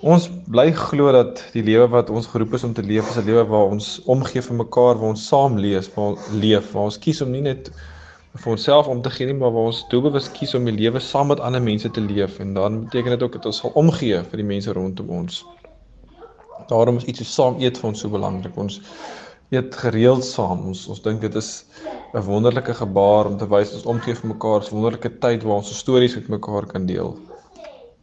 Ons 0.00 0.30
bly 0.46 0.72
glo 0.72 1.12
dat 1.12 1.44
die 1.52 1.62
lewe 1.62 1.88
wat 1.88 2.10
ons 2.10 2.26
geroep 2.26 2.54
is 2.54 2.64
om 2.64 2.72
te 2.72 2.82
leef 2.82 3.08
is 3.10 3.16
'n 3.16 3.24
lewe 3.24 3.44
waar 3.44 3.70
ons 3.70 4.02
omgee 4.04 4.42
vir 4.42 4.56
mekaar, 4.56 4.98
waar 4.98 5.08
ons 5.08 5.26
saam 5.26 5.58
leef, 5.58 5.94
waar 6.72 6.84
ons 6.84 6.98
kies 6.98 7.22
om 7.22 7.30
nie 7.30 7.40
net 7.40 7.70
vir 8.34 8.50
onsself 8.50 8.88
om 8.90 9.02
te 9.02 9.10
gee 9.14 9.28
nie, 9.30 9.36
maar 9.38 9.52
waar 9.54 9.70
ons 9.70 9.84
doelbewus 9.92 10.26
kies 10.34 10.54
om 10.58 10.64
die 10.66 10.74
lewe 10.74 11.00
saam 11.00 11.28
met 11.30 11.40
ander 11.40 11.62
mense 11.62 11.90
te 11.90 12.02
leef 12.02 12.40
en 12.42 12.54
dan 12.56 12.80
beteken 12.86 13.14
dit 13.14 13.22
ook 13.22 13.36
dat 13.38 13.46
ons 13.46 13.60
sal 13.62 13.74
omgee 13.78 14.22
vir 14.30 14.42
die 14.42 14.46
mense 14.48 14.72
rondom 14.74 15.12
ons. 15.20 15.44
Daarom 16.70 16.98
is 16.98 17.06
iets 17.10 17.22
so 17.22 17.30
saam 17.30 17.60
eet 17.62 17.78
vir 17.78 17.90
ons 17.92 18.02
so 18.02 18.10
belangrik. 18.10 18.56
Ons 18.58 18.80
eet 19.54 19.76
gereeld 19.84 20.24
saam. 20.26 20.64
Ons 20.72 20.86
ons 20.90 21.02
dink 21.04 21.22
dit 21.22 21.38
is 21.38 21.64
'n 22.14 22.22
wonderlike 22.26 22.74
gebaar 22.74 23.26
om 23.30 23.38
te 23.38 23.46
wys 23.46 23.74
ons 23.74 23.86
omgee 23.86 24.14
vir 24.14 24.28
mekaar, 24.34 24.62
'n 24.62 24.74
wonderlike 24.74 25.10
tyd 25.20 25.42
waar 25.42 25.62
ons 25.62 25.78
stories 25.78 26.16
met 26.16 26.28
mekaar 26.28 26.66
kan 26.66 26.86
deel. 26.86 27.16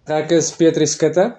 Ek 0.07 0.31
is 0.31 0.55
Petrus 0.55 0.91
Skutte. 0.91 1.35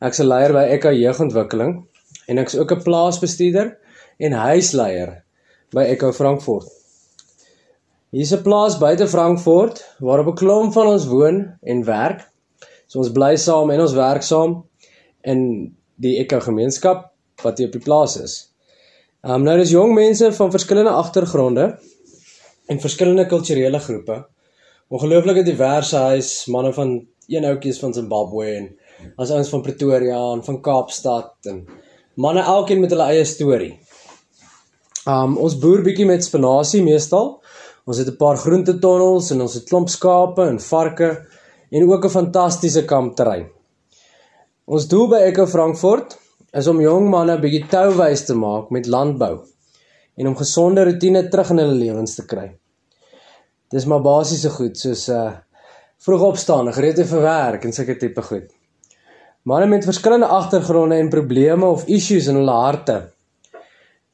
Ek's 0.00 0.20
'n 0.20 0.28
leier 0.28 0.52
by 0.52 0.64
Ekka 0.74 0.92
Jeugontwikkeling 0.92 1.86
en 2.28 2.38
ek's 2.38 2.54
ook 2.54 2.72
'n 2.72 2.82
plaasbestuurder 2.82 3.76
en 4.18 4.32
huisleier 4.32 5.22
by 5.72 5.82
Ekka 5.82 6.12
Frankfurt. 6.12 6.77
Hier's 8.10 8.32
'n 8.32 8.42
plaas 8.42 8.78
buite 8.80 9.06
Frankfurt 9.06 9.84
waar 9.98 10.20
op 10.20 10.28
'n 10.32 10.40
klomp 10.40 10.72
van 10.72 10.86
ons 10.86 11.06
woon 11.06 11.58
en 11.62 11.84
werk. 11.84 12.20
So 12.86 12.98
ons 12.98 13.12
bly 13.12 13.36
saam 13.36 13.70
en 13.70 13.80
ons 13.80 13.92
werk 13.92 14.22
saam 14.22 14.64
in 15.22 15.40
die 15.96 16.16
Ekka 16.18 16.40
gemeenskap 16.40 17.10
wat 17.42 17.58
hier 17.58 17.66
op 17.66 17.72
die 17.72 17.84
plaas 17.84 18.16
is. 18.16 18.34
Ehm 19.24 19.34
um, 19.34 19.42
nou 19.42 19.56
dis 19.58 19.70
jong 19.70 19.92
mense 19.94 20.32
van 20.32 20.50
verskillende 20.50 20.90
agtergronde 20.90 21.78
en 22.66 22.80
verskillende 22.80 23.26
kulturele 23.26 23.78
groepe. 23.78 24.26
Ongelooflike 24.88 25.42
diverse 25.44 25.96
huis, 25.96 26.46
manne 26.46 26.72
van 26.72 27.06
een 27.28 27.44
ouetjies 27.44 27.78
van 27.78 27.92
Zimbabwe 27.92 28.46
en 28.56 28.78
as 29.16 29.30
ons 29.30 29.48
van 29.48 29.62
Pretoria 29.62 30.32
en 30.32 30.44
van 30.44 30.62
Kaapstad 30.62 31.34
en 31.42 31.66
manne 32.14 32.40
elkeen 32.40 32.80
met 32.80 32.90
hulle 32.90 33.10
eie 33.12 33.24
storie. 33.24 33.74
Um 35.06 35.36
ons 35.36 35.58
boer 35.58 35.82
bietjie 35.82 36.06
met 36.06 36.24
spinasie 36.24 36.82
meestal. 36.82 37.42
Ons 37.88 37.98
het 38.02 38.08
'n 38.08 38.20
paar 38.20 38.36
groentetonnels 38.36 39.30
en 39.32 39.40
ons 39.40 39.54
het 39.54 39.64
klomp 39.64 39.88
skape 39.88 40.42
en 40.44 40.58
varke 40.60 41.08
en 41.70 41.90
ook 41.90 42.04
'n 42.04 42.16
fantastiese 42.18 42.84
kampterrein. 42.84 43.46
Ons 44.66 44.88
doel 44.88 45.08
by 45.08 45.16
Eco 45.16 45.46
Frankfurt 45.46 46.18
is 46.52 46.66
om 46.66 46.80
jong 46.80 47.08
manne 47.08 47.38
bietjie 47.40 47.66
touwys 47.68 48.24
te 48.26 48.34
maak 48.34 48.70
met 48.70 48.86
landbou 48.86 49.40
en 50.16 50.26
om 50.26 50.36
gesonde 50.36 50.84
rotine 50.84 51.28
terug 51.28 51.50
in 51.50 51.58
hulle 51.58 51.78
lewens 51.84 52.14
te 52.14 52.24
kry. 52.26 52.48
Dis 53.70 53.86
maar 53.86 54.02
basiese 54.02 54.50
goed 54.50 54.78
soos 54.78 55.08
uh 55.08 55.32
vroeg 55.98 56.22
opstaan, 56.22 56.72
gereed 56.72 57.00
vir 57.06 57.22
werk 57.22 57.64
en 57.64 57.72
sulke 57.72 57.96
tipe 57.98 58.22
goed. 58.22 58.52
Manne 59.42 59.66
met 59.66 59.84
verskillende 59.84 60.26
agtergronde 60.26 60.94
en 60.94 61.08
probleme 61.08 61.66
of 61.66 61.86
issues 61.86 62.26
in 62.26 62.34
hulle 62.34 62.52
harte. 62.52 63.12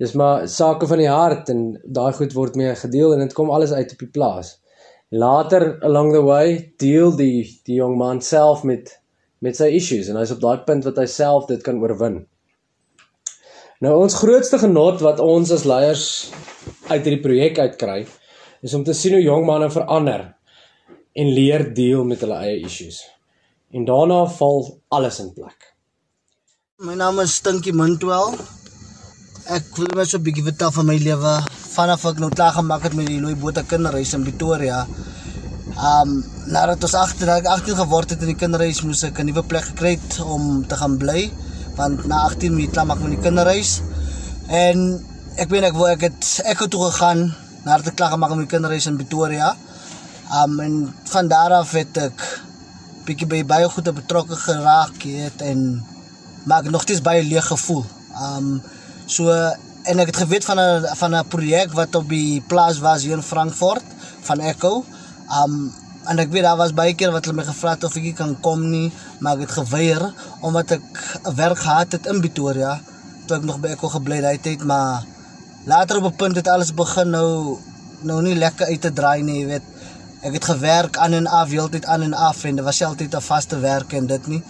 Dis 0.03 0.15
maar 0.19 0.49
sake 0.51 0.89
van 0.91 0.99
die 0.99 1.11
hart 1.11 1.51
en 1.53 1.65
daai 1.85 2.13
goed 2.17 2.35
word 2.35 2.57
mee 2.59 2.75
gedeel 2.75 3.15
en 3.15 3.23
dit 3.23 3.35
kom 3.37 3.53
alles 3.55 3.73
uit 3.73 3.93
op 3.95 4.03
die 4.03 4.11
plaas. 4.11 4.57
Later 5.15 5.79
along 5.87 6.11
the 6.13 6.23
way 6.27 6.73
deel 6.83 7.15
die 7.15 7.45
die 7.67 7.79
jong 7.79 7.95
man 7.99 8.21
self 8.21 8.65
met 8.67 8.97
met 9.45 9.59
sy 9.59 9.69
issues 9.77 10.09
en 10.09 10.17
hy's 10.19 10.33
op 10.35 10.41
daai 10.43 10.65
punt 10.67 10.87
wat 10.89 10.99
hy 10.99 11.05
self 11.11 11.47
dit 11.47 11.63
kan 11.63 11.79
oorwin. 11.83 12.25
Nou 13.85 13.93
ons 14.01 14.17
grootste 14.17 14.59
genot 14.59 15.03
wat 15.05 15.21
ons 15.21 15.53
as 15.55 15.67
leiers 15.69 16.07
uit 16.89 17.03
hierdie 17.05 17.23
projek 17.23 17.61
uitkry 17.61 18.01
is 18.65 18.75
om 18.75 18.85
te 18.87 18.97
sien 18.97 19.15
hoe 19.15 19.23
jong 19.23 19.47
manne 19.47 19.69
verander 19.71 20.31
en 21.15 21.33
leer 21.37 21.69
deel 21.77 22.03
met 22.09 22.25
hulle 22.25 22.41
eie 22.47 22.65
issues. 22.65 23.03
En 23.75 23.87
daarna 23.87 24.25
val 24.39 24.67
alles 24.89 25.21
in 25.23 25.31
plek. 25.37 25.71
My 26.83 26.97
naam 26.99 27.21
is 27.23 27.37
Stinkie 27.39 27.75
Mintwel. 27.77 28.35
Ek 29.45 29.67
wil 29.77 29.91
net 29.93 30.09
so 30.09 30.17
'n 30.17 30.25
bietjie 30.25 30.43
vertel 30.45 30.71
van 30.73 30.87
my 30.89 30.97
lewe 30.97 31.33
vanaf 31.77 32.05
ek 32.09 32.19
nou 32.19 32.31
klaar 32.33 32.55
gemaak 32.57 32.83
het 32.83 32.95
met 32.97 33.07
die 33.07 33.21
Louis 33.21 33.37
Botha 33.37 33.61
kinderhuis 33.61 34.15
in 34.17 34.23
Pretoria. 34.25 34.87
Um 35.77 36.25
nadat 36.47 36.85
ons 36.85 36.95
agter 36.95 37.27
dat 37.27 37.45
ek 37.45 37.47
18 37.53 37.77
geword 37.77 38.11
het 38.11 38.23
in 38.25 38.33
die 38.33 38.41
kinderhuis 38.41 38.81
moes 38.83 39.03
ek 39.05 39.19
'n 39.21 39.27
nuwe 39.27 39.43
plek 39.45 39.65
gekry 39.65 40.01
het 40.01 40.21
om 40.25 40.65
te 40.67 40.77
gaan 40.77 40.97
bly 40.97 41.31
want 41.77 42.07
na 42.07 42.25
18 42.25 42.55
minute 42.55 42.73
klaar 42.73 42.87
maak 42.87 43.01
met 43.01 43.11
die 43.11 43.21
kinderhuis. 43.21 43.83
En 44.49 45.05
ek 45.37 45.51
weet 45.51 45.65
ek 45.65 45.75
wou 45.77 45.91
ek 45.93 46.01
het 46.01 46.41
ek 46.45 46.61
het 46.61 46.71
toe 46.71 46.89
gegaan 46.89 47.35
nadat 47.65 47.89
ek 47.89 47.97
klaar 47.97 48.13
gemaak 48.17 48.31
met 48.31 48.49
die 48.49 48.55
kinderhuis 48.57 48.87
in 48.87 48.97
Pretoria. 48.97 49.57
Um 50.33 50.61
en 50.61 50.95
van 51.05 51.29
daar 51.29 51.53
af 51.53 51.73
het 51.73 51.97
ek 51.97 52.17
bietjie 53.05 53.29
by 53.29 53.45
baie 53.45 53.69
goede 53.69 53.93
betrokke 53.93 54.37
geraak 54.37 55.03
het 55.05 55.43
en 55.43 55.85
maar 56.47 56.65
ek 56.65 56.71
nog 56.71 56.83
steeds 56.83 57.05
baie 57.05 57.23
leeg 57.23 57.45
gevoel. 57.45 57.85
Um 58.17 58.63
so 59.07 59.31
en 59.85 60.01
ek 60.01 60.13
het 60.13 60.17
geweet 60.25 60.45
van 60.45 60.59
'n 60.59 60.97
van 60.97 61.15
'n 61.15 61.29
projek 61.29 61.73
wat 61.73 61.95
op 61.95 62.09
die 62.09 62.41
plaas 62.41 62.79
was 62.79 63.03
hier 63.03 63.17
in 63.17 63.23
Frankfurt 63.23 63.85
van 64.23 64.41
Echo. 64.41 64.85
Um 65.45 65.73
en 66.05 66.19
ek 66.19 66.31
weet 66.31 66.43
daar 66.43 66.57
was 66.57 66.73
baie 66.73 66.95
keer 66.95 67.13
wat 67.13 67.25
hulle 67.25 67.37
my 67.37 67.45
gevra 67.45 67.71
het 67.71 67.85
of 67.85 67.97
ek 67.97 68.15
kan 68.15 68.41
kom 68.41 68.71
nie, 68.71 68.93
maar 69.19 69.35
ek 69.35 69.41
het 69.41 69.51
geweier 69.51 70.13
omdat 70.41 70.71
ek 70.71 70.83
werk 71.35 71.59
gehad 71.59 71.93
het 71.93 72.07
in 72.07 72.21
Pretoria 72.21 72.81
toe 73.27 73.37
ek 73.37 73.45
nog 73.45 73.61
by 73.61 73.69
Echo 73.69 73.89
gebly 73.89 74.21
het, 74.21 74.45
het 74.45 74.65
maar 74.65 75.05
later 75.65 75.97
op 75.97 76.13
'n 76.13 76.17
punt 76.17 76.37
het 76.37 76.49
alles 76.49 76.75
begin 76.75 77.11
nou 77.11 77.59
nou 78.05 78.21
nie 78.23 78.35
lekker 78.37 78.67
uit 78.67 78.81
te 78.81 78.93
draai 78.93 79.23
nie, 79.23 79.41
jy 79.41 79.47
weet. 79.47 79.63
Ek 80.25 80.37
het 80.39 80.45
gewerk 80.45 80.99
aan 81.01 81.17
en 81.17 81.27
af, 81.27 81.51
heeltyd 81.53 81.85
aan 81.85 82.03
en 82.03 82.15
af 82.15 82.45
en 82.45 82.57
dit 82.57 82.65
was 82.65 82.83
altyd 82.83 83.15
'n 83.15 83.21
vaste 83.21 83.59
werk 83.59 83.93
en 83.93 84.07
dit 84.07 84.27
nie. 84.27 84.43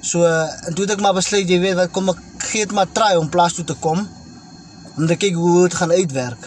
So 0.00 0.22
en 0.22 0.74
toe 0.74 0.84
het 0.84 0.94
ek 0.94 1.02
maar 1.02 1.16
besluit, 1.16 1.48
jy 1.48 1.58
weet 1.62 1.76
wat, 1.78 1.90
kom 1.94 2.08
ek 2.12 2.20
gee 2.50 2.66
dit 2.66 2.74
maar 2.76 2.90
try 2.94 3.14
om 3.18 3.30
plaas 3.30 3.54
toe 3.56 3.66
te 3.66 3.76
kom 3.82 4.00
om 4.98 5.06
te 5.06 5.14
kyk 5.14 5.36
hoe 5.38 5.68
dit 5.68 5.76
gaan 5.78 5.94
uitwerk. 5.94 6.42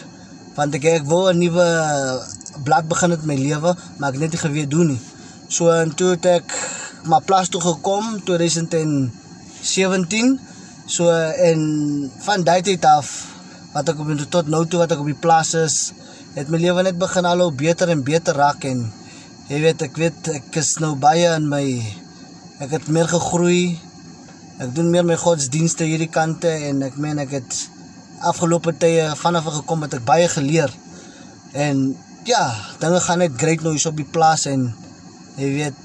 Want 0.56 0.74
ek 0.76 0.84
ek 0.84 1.04
wou 1.08 1.30
'n 1.30 1.38
nuwe 1.38 1.66
blad 2.64 2.88
begin 2.88 3.10
met 3.10 3.24
my 3.24 3.36
lewe, 3.36 3.76
maar 3.98 4.12
ek 4.12 4.20
net 4.20 4.32
nie 4.32 4.44
geweet 4.44 4.70
doen 4.70 4.88
nie. 4.92 5.00
So 5.48 5.70
en 5.72 5.94
toe 5.94 6.10
het 6.10 6.26
ek 6.26 6.52
maar 7.04 7.24
plaas 7.24 7.48
toe 7.48 7.60
gekom 7.60 8.20
2017. 8.24 10.40
So 10.86 11.10
en 11.48 11.60
van 12.18 12.44
daai 12.44 12.62
tyd 12.62 12.84
af 12.84 13.26
wat 13.72 13.88
ek 13.88 13.98
op 13.98 14.06
tot 14.30 14.48
nou 14.48 14.66
toe 14.66 14.78
wat 14.78 14.92
ek 14.92 15.00
op 15.00 15.06
die 15.06 15.22
plaas 15.24 15.54
is, 15.54 15.92
het 16.34 16.48
my 16.48 16.58
lewe 16.58 16.82
net 16.82 16.98
begin 16.98 17.24
al 17.24 17.40
hoe 17.40 17.52
beter 17.52 17.88
en 17.88 18.04
beter 18.04 18.34
raak 18.34 18.64
en 18.64 18.92
jy 19.48 19.60
weet 19.60 19.82
ek 19.82 19.96
weet 19.96 20.28
ek 20.28 20.56
is 20.56 20.78
nou 20.80 20.96
baie 20.96 21.34
in 21.36 21.48
my 21.48 22.01
ek 22.62 22.76
het 22.76 22.88
meer 22.94 23.08
gegroei. 23.10 23.74
Ek 24.62 24.70
doen 24.76 24.90
meer 24.92 25.06
my 25.06 25.16
godsdienste 25.18 25.86
hierdie 25.88 26.10
kante 26.12 26.50
en 26.68 26.84
ek 26.86 26.98
meen 27.00 27.18
ek 27.22 27.34
het 27.40 27.56
afgelope 28.22 28.74
tye 28.78 29.08
vanaf 29.18 29.48
gekom 29.58 29.82
het 29.82 29.96
ek 29.98 30.04
baie 30.06 30.28
geleer. 30.30 30.70
En 31.58 31.88
ja, 32.28 32.42
dinge 32.82 33.00
gaan 33.02 33.22
net 33.24 33.34
great 33.40 33.64
nou 33.66 33.72
hier 33.74 33.88
op 33.90 33.98
die 33.98 34.06
plaas 34.06 34.46
en 34.50 34.68
jy 35.40 35.48
weet 35.56 35.80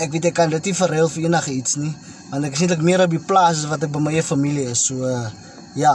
ek 0.00 0.14
weet 0.14 0.30
ek 0.30 0.38
kan 0.38 0.52
dit 0.52 0.70
nie 0.70 0.78
verruil 0.78 1.10
vir 1.10 1.26
enige 1.26 1.52
iets 1.52 1.76
nie, 1.82 1.90
want 2.30 2.46
ek 2.46 2.54
is 2.54 2.62
eintlik 2.62 2.84
meer 2.86 3.02
op 3.04 3.10
die 3.12 3.20
plaas 3.26 3.64
as 3.64 3.68
wat 3.68 3.84
ek 3.84 3.92
by 3.92 4.00
my 4.00 4.14
eie 4.14 4.24
familie 4.24 4.68
is. 4.70 4.86
So 4.86 5.04
uh, 5.04 5.26
ja. 5.76 5.92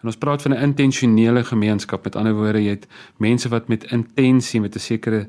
En 0.00 0.10
ons 0.10 0.18
praat 0.18 0.42
van 0.42 0.56
'n 0.56 0.72
intentionele 0.72 1.44
gemeenskap. 1.44 2.04
Met 2.04 2.16
ander 2.16 2.34
woorde, 2.34 2.64
jy 2.64 2.80
het 2.80 2.88
mense 3.18 3.48
wat 3.48 3.68
met 3.68 3.84
intensie 3.92 4.60
met 4.60 4.74
'n 4.74 4.80
sekere 4.80 5.28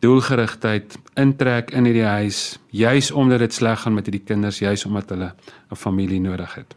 doelgerigtheid 0.00 0.98
intrek 1.14 1.70
in 1.70 1.84
hierdie 1.84 2.04
huis, 2.04 2.58
juis 2.70 3.10
omdat 3.10 3.38
dit 3.38 3.52
sleg 3.52 3.80
gaan 3.80 3.94
met 3.94 4.06
hierdie 4.06 4.26
kinders, 4.26 4.58
juis 4.58 4.84
omdat 4.84 5.08
hulle 5.10 5.32
'n 5.70 5.76
familie 5.76 6.20
nodig 6.20 6.54
het 6.54 6.74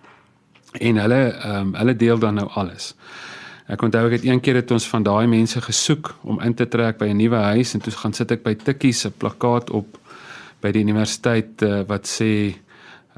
en 0.71 0.97
hulle 0.97 1.21
ehm 1.33 1.55
um, 1.55 1.73
hulle 1.75 1.95
deel 1.95 2.19
dan 2.19 2.33
nou 2.33 2.47
alles. 2.53 2.93
Ek 3.69 3.81
onthou 3.81 4.05
ek 4.07 4.19
het 4.19 4.25
een 4.25 4.39
keer 4.41 4.55
het 4.55 4.71
ons 4.71 4.87
van 4.89 5.03
daai 5.03 5.27
mense 5.27 5.61
gesoek 5.61 6.15
om 6.21 6.41
in 6.41 6.53
te 6.53 6.67
trek 6.67 6.97
by 6.97 7.09
'n 7.09 7.17
nuwe 7.17 7.35
huis 7.35 7.73
en 7.73 7.81
toe 7.81 7.93
gaan 7.93 8.13
sit 8.13 8.31
ek 8.31 8.43
by 8.43 8.55
Tikkie 8.55 8.93
se 8.93 9.11
plakkaat 9.11 9.69
op 9.69 9.97
by 10.61 10.71
die 10.71 10.83
universiteit 10.83 11.61
uh, 11.61 11.83
wat 11.87 12.07
sê 12.07 12.55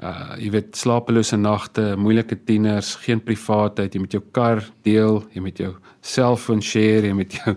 uh 0.01 0.36
jy 0.38 0.50
weet 0.50 0.75
slapelose 0.75 1.38
nagte, 1.38 1.96
moeilike 1.98 2.36
tieners, 2.46 2.96
geen 2.96 3.20
privaatheid, 3.20 3.93
jy 3.93 4.00
moet 4.00 4.12
jou 4.12 4.24
kar 4.31 4.63
deel, 4.84 5.24
jy 5.34 5.41
moet 5.41 5.58
jou 5.58 5.75
selfoon 6.01 6.62
share, 6.62 7.08
jy 7.08 7.13
moet 7.13 7.34
jou 7.34 7.55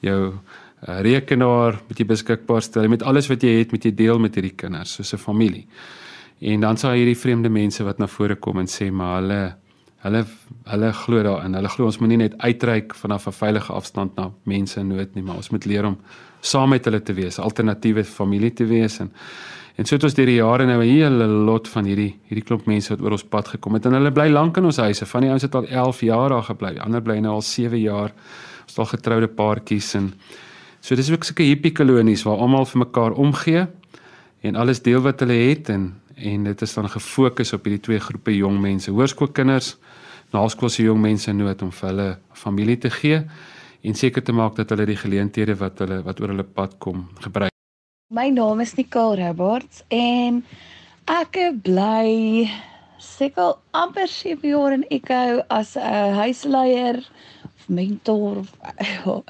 jou 0.00 0.32
uh, 0.88 1.00
rekenaar 1.00 1.80
met 1.88 1.98
jy 1.98 2.06
beskikbaar 2.06 2.62
stel, 2.62 2.82
jy 2.82 2.88
moet 2.88 3.02
alles 3.02 3.28
wat 3.28 3.42
jy 3.42 3.58
het 3.58 3.72
met 3.72 3.84
jy 3.84 3.94
deel 3.94 4.18
met 4.18 4.34
hierdie 4.34 4.56
kinders 4.56 4.94
soos 4.94 5.14
'n 5.14 5.18
familie. 5.18 5.66
En 6.40 6.60
dan 6.60 6.76
sal 6.76 6.96
hierdie 6.96 7.18
vreemde 7.18 7.48
mense 7.48 7.84
wat 7.84 7.98
na 7.98 8.06
vore 8.06 8.36
kom 8.36 8.58
en 8.58 8.66
sê 8.66 8.90
maar 8.90 9.20
hulle 9.20 9.54
hulle 10.00 10.24
hulle 10.64 10.92
glo 10.92 11.22
daarin. 11.22 11.54
Hulle 11.54 11.68
glo 11.68 11.84
ons 11.84 11.98
moet 12.00 12.08
nie 12.08 12.16
net 12.16 12.34
uitreik 12.38 12.94
vanaf 12.94 13.26
'n 13.26 13.32
veilige 13.32 13.72
afstand 13.72 14.16
na 14.16 14.30
mense 14.44 14.80
in 14.80 14.88
nood 14.88 15.14
nie, 15.14 15.22
maar 15.22 15.36
ons 15.36 15.50
moet 15.50 15.64
leer 15.64 15.84
om 15.84 15.98
saam 16.40 16.70
met 16.70 16.84
hulle 16.84 17.02
te 17.02 17.12
wees, 17.12 17.38
alternatiewe 17.38 18.04
familie 18.04 18.52
te 18.52 18.64
wees 18.64 19.00
en 19.00 19.12
en 19.76 19.86
so 19.86 19.94
het 19.94 20.04
ons 20.04 20.14
deur 20.14 20.26
die 20.26 20.40
jare 20.40 20.66
nou 20.66 20.82
'n 20.82 20.88
hele 20.88 21.26
lot 21.26 21.68
van 21.68 21.84
hierdie 21.84 22.14
hierdie 22.28 22.44
klomp 22.44 22.66
mense 22.66 22.90
wat 22.90 23.00
oor 23.00 23.12
ons 23.12 23.24
pad 23.24 23.48
gekom 23.48 23.74
het 23.74 23.86
en 23.86 23.92
hulle 23.92 24.10
bly 24.10 24.28
lank 24.28 24.56
in 24.56 24.64
ons 24.64 24.76
huise. 24.76 25.06
Van 25.06 25.20
die 25.20 25.30
ouens 25.30 25.42
het 25.42 25.54
al 25.54 25.66
11 25.66 26.00
jaar 26.00 26.28
daar 26.28 26.42
gebly, 26.42 26.78
ander 26.78 27.00
bly 27.00 27.18
nou 27.18 27.32
al 27.32 27.42
7 27.42 27.80
jaar. 27.80 28.12
Ons 28.62 28.76
het 28.76 28.78
al 28.78 28.84
getroude 28.84 29.28
paartjies 29.28 29.94
en 29.94 30.12
so 30.80 30.96
dis 30.96 31.10
ook 31.10 31.24
sulke 31.24 31.46
hippie 31.46 31.72
kolonies 31.72 32.24
waar 32.24 32.40
almal 32.40 32.66
vir 32.66 32.84
mekaar 32.84 33.12
omgee 33.12 33.66
en 34.40 34.56
alles 34.56 34.82
deel 34.82 35.02
wat 35.04 35.20
hulle 35.20 35.36
het 35.50 35.68
en 35.68 35.92
en 36.20 36.44
dit 36.44 36.62
is 36.62 36.74
dan 36.74 36.88
gefokus 36.88 37.52
op 37.56 37.64
hierdie 37.64 37.80
twee 37.80 38.00
groepe 38.00 38.34
jong 38.36 38.58
mense, 38.60 38.90
hoërskoolkinders, 38.92 39.76
naskoolse 40.34 40.82
jong 40.84 41.00
mense 41.00 41.32
nood 41.32 41.62
om 41.64 41.70
vir 41.72 41.88
hulle 41.88 42.08
familie 42.36 42.76
te 42.78 42.90
gee 42.92 43.22
en 43.80 43.96
seker 43.96 44.24
te 44.24 44.34
maak 44.36 44.58
dat 44.58 44.74
hulle 44.74 44.86
die 44.90 44.98
geleenthede 45.00 45.56
wat 45.60 45.80
hulle 45.80 46.02
wat 46.04 46.20
oor 46.20 46.34
hulle 46.34 46.44
pad 46.44 46.76
kom 46.78 47.06
gebruik. 47.24 47.54
My 48.12 48.28
naam 48.34 48.60
is 48.60 48.74
Nicole 48.76 49.16
Roberts 49.16 49.84
en 49.94 50.42
ek 51.08 51.38
bly 51.64 52.50
seker 53.00 53.56
amper 53.72 54.08
7 54.10 54.44
jaar 54.50 54.76
in 54.76 54.84
Echo 54.90 55.40
as 55.48 55.76
'n 55.76 56.14
huisleier 56.20 57.00
of 57.44 57.68
mentor 57.68 58.44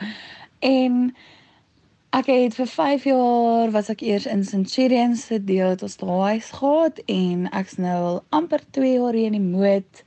en 0.60 1.14
Ek 2.10 2.26
het 2.26 2.56
vir 2.58 2.66
5 2.66 3.04
jaar 3.06 3.68
was 3.70 3.88
ek 3.92 4.00
eers 4.02 4.24
in 4.26 4.40
Centurion 4.42 5.12
se 5.14 5.36
deel 5.46 5.76
het 5.76 5.82
ons 5.86 5.94
daai 6.00 6.40
gehad 6.42 6.98
en 7.06 7.44
ek's 7.54 7.76
nou 7.78 7.98
al 8.06 8.18
amper 8.34 8.64
2 8.74 8.96
jaar 8.96 9.14
hier 9.14 9.30
in 9.30 9.36
die 9.38 9.44
moed. 9.44 10.02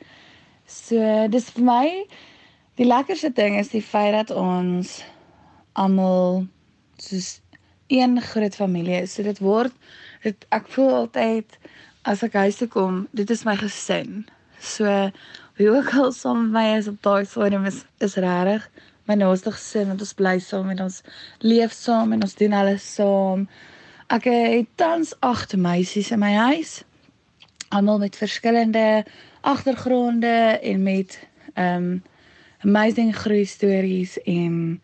So 0.68 1.00
dis 1.32 1.48
vir 1.56 1.64
my 1.70 1.86
die 2.76 2.90
lekkerste 2.90 3.32
ding 3.32 3.56
is 3.56 3.72
die 3.72 3.86
feit 3.94 4.12
dat 4.18 4.36
ons 4.36 4.98
almal 5.80 6.44
soos 7.00 7.40
een 7.88 8.20
groot 8.20 8.60
familie 8.60 9.00
is. 9.06 9.16
So 9.16 9.24
dit 9.24 9.40
word 9.40 9.72
dit 10.28 10.48
ek 10.52 10.68
voel 10.76 10.92
altyd 11.06 11.56
as 12.04 12.28
ek 12.28 12.36
huis 12.36 12.60
toe 12.60 12.68
kom, 12.68 13.06
dit 13.16 13.32
is 13.32 13.48
my 13.48 13.56
gesin. 13.64 14.26
So 14.60 14.92
wie 15.56 15.72
ook 15.72 15.96
al 15.96 16.12
saam 16.12 16.50
met 16.50 16.60
my 16.60 16.70
is 16.82 16.92
op 16.92 17.00
daai 17.00 17.24
stadium 17.24 17.64
is 17.72 17.86
is 18.04 18.20
regtig 18.20 18.68
my 19.06 19.16
naaste 19.20 19.52
gesin 19.52 19.90
want 19.92 20.04
ons 20.06 20.16
bly 20.16 20.38
saam 20.40 20.70
en 20.72 20.86
ons 20.86 21.02
leef 21.44 21.74
saam 21.76 22.14
en 22.16 22.24
ons 22.24 22.36
doen 22.40 22.54
alles 22.56 22.86
saam. 22.96 23.48
Ek 24.14 24.28
het 24.30 24.70
tans 24.80 25.14
8 25.20 25.58
meisies 25.60 26.12
in 26.16 26.22
my 26.24 26.32
huis. 26.34 26.84
Almal 27.74 28.00
met 28.00 28.16
verskillende 28.16 29.04
agtergronde 29.42 30.60
en 30.62 30.84
met 30.84 31.20
um 31.60 32.04
amazing 32.64 33.12
groei 33.16 33.46
stories 33.46 34.16
en 34.24 34.82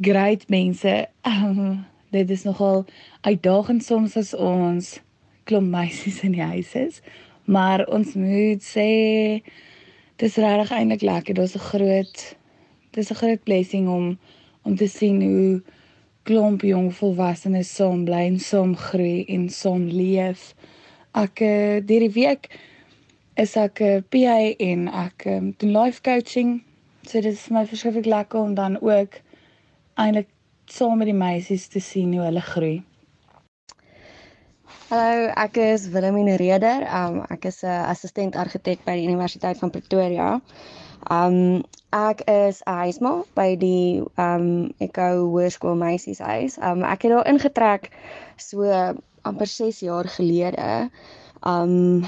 great 0.00 0.48
mense. 0.48 1.08
Dit 2.12 2.30
is 2.30 2.42
nogal 2.44 2.84
uitdagend 3.20 3.84
soms 3.84 4.16
as 4.16 4.34
ons 4.36 4.98
klomp 5.48 5.72
meisies 5.72 6.20
in 6.20 6.36
die 6.36 6.44
huis 6.44 6.74
is, 6.76 7.00
maar 7.48 7.86
ons 7.88 8.12
moet 8.14 8.60
sê 8.62 9.40
dis 10.20 10.36
regtig 10.36 10.74
eintlik 10.76 11.02
lekker. 11.08 11.34
Daar's 11.34 11.56
'n 11.56 11.68
groot 11.72 12.36
dis 12.92 13.10
'n 13.10 13.20
groot 13.20 13.42
blessing 13.44 13.88
om 13.88 14.18
om 14.62 14.76
te 14.76 14.86
sien 14.88 15.22
hoe 15.22 15.62
klomp 16.22 16.62
jong 16.62 16.92
volwassenes 16.94 17.74
saam 17.74 18.04
bly 18.04 18.22
en 18.30 18.38
saam 18.38 18.76
groei 18.76 19.24
en 19.34 19.48
saam 19.50 19.86
leef. 19.90 20.54
Ek 21.18 21.40
uh, 21.40 21.80
deur 21.88 22.04
die 22.06 22.14
week 22.14 22.48
is 23.36 23.56
ek 23.56 23.80
'n 23.80 23.96
uh, 23.96 24.02
PA 24.12 24.38
en 24.70 24.88
ek 24.88 25.26
um, 25.26 25.54
doen 25.58 25.72
life 25.72 26.00
coaching. 26.02 26.62
So 27.02 27.20
dit 27.20 27.32
is 27.32 27.42
vir 27.48 27.58
my 27.58 27.64
verskriklik 27.66 28.06
lekker 28.06 28.38
om 28.40 28.54
dan 28.54 28.78
ook 28.80 29.18
eintlik 29.94 30.28
saam 30.66 30.98
met 30.98 31.10
die 31.10 31.18
meisies 31.26 31.66
te 31.68 31.80
sien 31.80 32.12
hoe 32.14 32.24
hulle 32.28 32.40
groei. 32.40 32.82
Hallo, 34.92 35.26
ek 35.40 35.56
is 35.56 35.88
Wilhelmine 35.88 36.36
Reder. 36.36 36.86
Um 36.92 37.22
ek 37.32 37.44
is 37.50 37.62
'n 37.64 37.88
assistent 37.92 38.36
argitek 38.36 38.84
by 38.84 38.94
die 39.00 39.08
Universiteit 39.08 39.58
van 39.58 39.70
Pretoria. 39.70 40.40
Um 41.10 41.64
ek 41.90 42.22
is 42.30 42.62
'n 42.62 42.76
huisma 42.86 43.24
by 43.34 43.56
die 43.56 44.02
um 44.16 44.70
Echo 44.78 45.26
Hoërskool 45.34 45.74
Meisieshuis. 45.74 46.58
Um 46.62 46.84
ek 46.84 47.02
het 47.02 47.12
daar 47.12 47.26
ingetrek 47.26 47.90
so 48.36 48.62
amper 49.22 49.46
6 49.46 49.80
jaar 49.80 50.06
gelede. 50.06 50.90
Um 51.42 52.06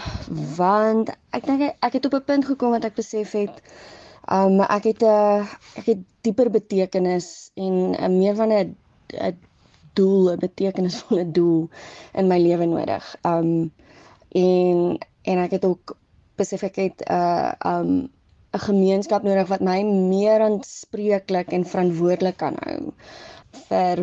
want 0.56 1.10
ek 1.32 1.46
dink 1.46 1.74
ek 1.80 1.92
het 1.92 2.06
op 2.06 2.14
'n 2.14 2.24
punt 2.24 2.44
gekom 2.44 2.70
wat 2.70 2.84
ek 2.84 2.94
besef 2.94 3.32
het 3.32 3.62
um 4.30 4.60
ek 4.60 4.84
het 4.84 5.02
'n 5.02 5.42
ek 5.76 5.86
het 5.86 6.00
dieper 6.22 6.50
betekenis 6.50 7.50
en 7.54 7.98
'n 7.98 8.18
meer 8.18 8.34
van 8.34 8.52
'n 8.52 8.76
doel, 9.94 10.32
'n 10.32 10.38
betekenisvolle 10.38 11.30
doel 11.30 11.68
in 12.14 12.28
my 12.28 12.38
lewe 12.38 12.66
nodig. 12.66 13.16
Um 13.24 13.72
en 14.30 14.98
en 15.22 15.38
ek 15.38 15.50
het 15.50 15.64
ook 15.64 15.96
besef 16.36 16.62
ek 16.62 16.76
het 16.76 17.02
'n 17.02 17.12
uh, 17.12 17.52
um 17.64 18.08
'n 18.54 18.62
gemeenskap 18.62 19.22
nodig 19.26 19.48
wat 19.48 19.60
my 19.60 19.82
meer 19.82 20.40
aanspreeklik 20.40 21.50
en 21.52 21.66
verantwoordelik 21.66 22.36
kan 22.36 22.56
hou 22.62 22.92
vir 23.68 24.02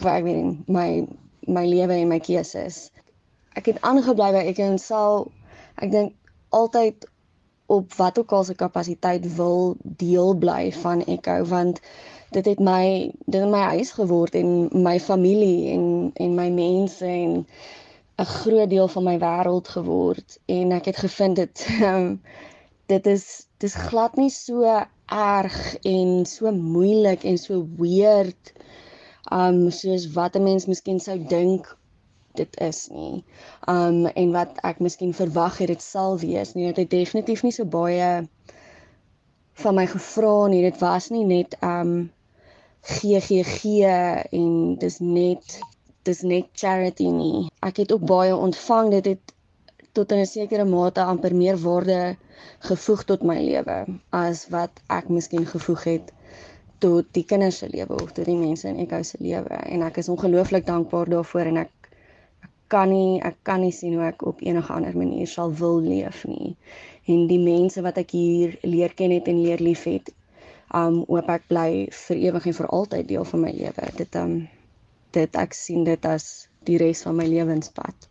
vir 0.00 0.12
ek 0.12 0.24
weet 0.24 0.36
nie, 0.36 0.64
my 0.66 0.88
my 1.58 1.64
lewe 1.66 1.96
en 2.00 2.08
my 2.08 2.18
keuses. 2.20 2.90
Ek 3.58 3.66
het 3.66 3.80
aangebly 3.84 4.30
by 4.36 4.44
ek 4.52 4.60
en 4.64 4.78
sal 4.78 5.26
ek 5.76 5.90
dink 5.92 6.14
altyd 6.56 7.04
op 7.70 7.92
wat 7.94 8.18
ook 8.18 8.32
al 8.32 8.44
se 8.44 8.54
kapasiteit 8.54 9.26
wil 9.36 9.76
deel 9.82 10.34
bly 10.34 10.72
van 10.72 11.04
Echo 11.04 11.44
want 11.44 11.80
dit 12.30 12.46
het 12.46 12.58
my 12.58 13.12
dit 13.26 13.40
het 13.40 13.50
my 13.50 13.62
huis 13.74 13.92
geword 13.98 14.34
en 14.34 14.68
my 14.72 14.96
familie 15.00 15.70
en 15.74 15.84
en 16.14 16.34
my 16.34 16.48
mense 16.50 17.06
en 17.06 17.46
'n 18.18 18.24
groot 18.24 18.70
deel 18.70 18.88
van 18.88 19.04
my 19.04 19.18
wêreld 19.18 19.68
geword 19.68 20.38
en 20.46 20.72
ek 20.72 20.84
het 20.84 20.96
gevind 20.96 21.36
dit 21.36 21.66
um, 21.82 22.20
dit 22.94 23.06
is 23.06 23.46
dis 23.60 23.74
glad 23.74 24.16
nie 24.16 24.30
so 24.32 24.64
erg 25.10 25.56
en 25.84 26.24
so 26.26 26.52
moeilik 26.52 27.24
en 27.28 27.38
so 27.38 27.66
weird 27.80 28.52
um 29.32 29.70
soos 29.70 30.06
wat 30.16 30.36
'n 30.36 30.42
mens 30.42 30.66
miskien 30.66 31.00
sou 31.00 31.18
dink 31.18 31.76
dit 32.34 32.60
is 32.60 32.88
nie. 32.88 33.24
Um 33.68 34.06
en 34.06 34.32
wat 34.32 34.58
ek 34.62 34.78
miskien 34.80 35.14
verwag 35.14 35.58
het 35.58 35.68
dit 35.68 35.82
sal 35.82 36.18
wees 36.18 36.54
nie. 36.54 36.66
Dit 36.66 36.76
het 36.76 36.90
definitief 36.90 37.42
nie 37.42 37.52
so 37.52 37.64
baie 37.64 38.28
van 39.62 39.74
my 39.74 39.86
gevra 39.86 40.46
nie. 40.46 40.62
Dit 40.62 40.78
was 40.80 41.10
nie 41.10 41.24
net 41.24 41.56
um 41.62 42.10
GGG 42.82 43.84
en 44.32 44.76
dis 44.78 44.98
net 44.98 45.60
dis 46.08 46.22
net 46.22 46.48
charity 46.54 47.10
nie. 47.12 47.48
Ek 47.60 47.76
het 47.76 47.92
ook 47.92 48.06
baie 48.06 48.36
ontvang. 48.36 48.90
Dit 48.90 49.04
het 49.04 49.34
tot 49.92 50.12
'n 50.12 50.26
sekere 50.26 50.64
mate 50.64 51.02
amper 51.02 51.34
meer 51.34 51.56
waarde 51.66 52.16
gevoeg 52.68 53.00
tot 53.10 53.22
my 53.30 53.38
lewe 53.42 53.78
as 54.18 54.46
wat 54.54 54.82
ek 54.98 55.08
miskien 55.16 55.46
gevoeg 55.52 55.82
het 55.84 56.12
tot 56.84 57.08
die 57.16 57.24
kinders 57.30 57.58
se 57.62 57.68
lewe 57.68 57.96
of 58.02 58.12
tot 58.16 58.28
die 58.30 58.38
mense 58.38 58.68
in 58.68 58.78
Echo 58.84 59.02
se 59.02 59.18
lewe. 59.20 59.56
En 59.74 59.82
ek 59.88 59.98
is 60.02 60.08
ongelooflik 60.08 60.66
dankbaar 60.66 61.10
daarvoor 61.14 61.50
en 61.52 61.58
ek 61.64 61.72
ek 62.46 62.52
kan 62.74 62.88
nie 62.92 63.18
ek 63.30 63.36
kan 63.42 63.60
nie 63.60 63.74
sien 63.74 63.96
hoe 63.98 64.06
ek 64.06 64.22
op 64.32 64.40
enige 64.40 64.72
ander 64.72 64.96
manier 64.96 65.28
sal 65.28 65.52
wil 65.62 65.82
leef 65.82 66.22
nie. 66.24 66.54
En 67.04 67.26
die 67.26 67.42
mense 67.42 67.82
wat 67.82 67.98
ek 67.98 68.14
hier 68.16 68.56
leer 68.62 68.94
ken 68.94 69.10
het 69.16 69.28
en 69.28 69.42
leer 69.42 69.60
liefhet 69.60 70.14
um 70.82 71.02
hoop 71.08 71.28
ek 71.34 71.48
bly 71.50 71.70
vir 72.04 72.22
ewig 72.28 72.46
en 72.46 72.58
vir 72.60 72.70
altyd 72.78 73.08
deel 73.08 73.26
van 73.32 73.44
my 73.48 73.52
lewe. 73.58 73.90
Dit 73.98 74.14
um 74.22 74.38
dit 75.18 75.42
ek 75.44 75.58
sien 75.58 75.84
dit 75.84 76.06
as 76.06 76.30
die 76.64 76.78
res 76.78 77.02
van 77.02 77.18
my 77.18 77.26
lewenspad 77.26 78.09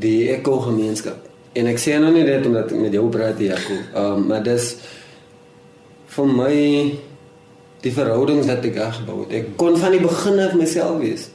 die 0.00 0.30
Echo 0.32 0.58
gemeenskap 0.66 1.28
en 1.52 1.66
ek 1.70 1.78
sê 1.82 1.98
nou 1.98 2.12
nie 2.14 2.24
dit 2.26 2.46
omdat 2.46 2.72
ek 2.72 2.80
met 2.80 2.94
jou 2.94 3.06
praat 3.12 3.38
hier 3.38 3.54
Jaco 3.54 3.78
um 4.04 4.26
maar 4.30 4.42
dis 4.46 4.74
vir 6.10 6.34
my 6.40 6.56
die 7.80 7.92
verhoudings 7.96 8.48
wat 8.50 8.64
ek 8.68 8.78
gebou 9.00 9.22
het. 9.22 9.36
Ek 9.38 9.52
kon 9.60 9.78
van 9.80 9.94
die 9.94 10.02
begin 10.02 10.40
af 10.42 10.56
myself 10.58 10.98
wees. 11.00 11.28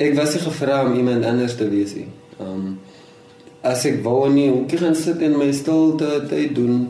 Ek 0.00 0.14
was 0.16 0.36
nie 0.36 0.44
gevra 0.44 0.84
om 0.86 0.96
iemand 0.96 1.26
anders 1.28 1.56
te 1.58 1.68
wees 1.68 1.94
nie. 1.98 2.08
Um 2.40 2.78
as 3.66 3.84
ek 3.88 4.00
wou 4.04 4.28
nie 4.30 4.48
hoe 4.48 4.78
gaan 4.78 4.94
sit 4.96 5.20
in 5.26 5.34
my 5.36 5.50
stilte 5.52 6.22
tyd 6.30 6.54
doen, 6.56 6.86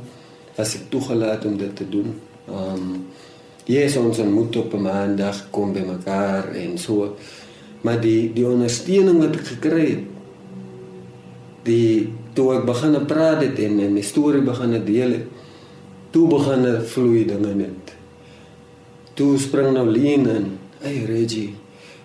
was 0.58 0.76
ek 0.76 0.90
toegelaat 0.92 1.46
om 1.48 1.56
dit 1.58 1.74
te 1.74 1.86
doen. 1.88 2.12
Um 2.46 3.08
yes, 3.68 3.96
ons 4.00 4.20
ontmoet 4.22 4.56
op 4.56 4.74
'n 4.74 4.82
maandag 4.82 5.48
kom 5.50 5.72
by 5.72 5.82
mekaar 5.84 6.52
en 6.54 6.78
so. 6.78 7.16
Maar 7.86 8.00
die 8.00 8.32
die 8.34 8.46
ondersteuning 8.46 9.20
wat 9.22 9.36
ek 9.38 9.50
gekry 9.54 9.84
het, 9.86 10.06
die 11.68 12.08
toe 12.34 12.52
ek 12.56 12.66
begin 12.66 12.96
praat 13.06 13.42
het 13.42 13.58
en, 13.62 13.78
en 13.82 13.94
my 13.94 14.02
storie 14.02 14.42
begin 14.42 14.74
deel 14.86 15.14
het, 15.18 15.26
toe 16.14 16.26
begin 16.30 16.66
vloei 16.86 17.24
dinge 17.28 17.54
net. 17.54 17.94
Toe 19.18 19.34
spring 19.38 19.72
nou 19.74 19.86
Lien 19.90 20.26
in. 20.30 20.46
Hey 20.78 21.02
Reggie, 21.08 21.54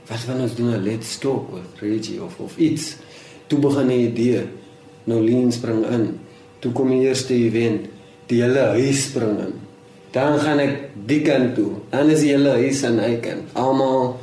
wat 0.10 0.26
van 0.26 0.42
ons 0.42 0.56
doen 0.58 0.74
'n 0.74 0.84
let's 0.84 1.18
talk 1.18 1.52
with 1.54 1.82
Reggie 1.82 2.22
of 2.24 2.40
of 2.40 2.58
iets. 2.58 2.98
Toe 3.48 3.60
begin 3.60 3.88
'n 3.88 4.00
idee. 4.10 4.44
Nou 5.04 5.22
Lien 5.22 5.52
spring 5.52 5.86
in. 5.86 6.20
Toe 6.60 6.72
kom 6.72 6.90
die 6.90 7.08
eerste 7.08 7.34
event. 7.34 7.88
Die 8.26 8.42
hele 8.42 8.60
huis 8.60 9.04
spring 9.04 9.40
in. 9.40 9.54
Dan 10.12 10.40
gaan 10.40 10.60
ek 10.60 10.90
die 11.06 11.22
kant 11.22 11.56
toe. 11.56 11.72
Dan 11.90 12.10
is 12.10 12.22
die 12.22 12.32
hele 12.32 12.50
huis 12.50 12.84
aan 12.84 13.00
hy 13.00 13.18
kant. 13.22 13.50
Almal 13.54 14.20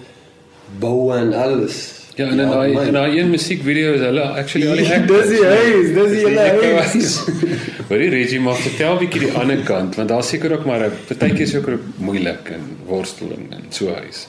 bou 0.78 1.16
en 1.16 1.32
alles. 1.32 2.00
Ja, 2.14 2.26
en 2.26 2.38
in 2.38 2.50
daai 2.50 2.86
in 2.86 2.92
daai 2.92 3.18
een 3.18 3.30
musiekvideo 3.30 3.92
is 3.96 4.02
hulle 4.04 4.22
actually 4.22 4.68
al 4.68 4.80
die 4.80 4.86
Ja, 4.88 4.98
dis 5.06 5.28
die 5.30 5.44
huis, 5.44 5.92
dis 5.94 6.10
die 6.10 6.24
hele 6.26 6.82
huis. 6.82 7.14
Maar 7.90 7.98
die 7.98 8.10
Reggie 8.12 8.40
maar 8.40 8.58
vertel 8.62 8.98
bietjie 9.00 9.20
die 9.24 9.30
ander 9.38 9.62
kant 9.66 9.96
want 9.98 10.12
daar 10.12 10.22
seker 10.26 10.52
ook 10.54 10.66
maar 10.68 10.84
'n 10.86 10.92
partytjie 11.08 11.46
is 11.46 11.54
ook 11.56 11.70
moeilik 11.96 12.52
en 12.54 12.68
worsteling 12.86 13.48
en 13.50 13.64
so 13.68 13.94
huis. 13.94 14.28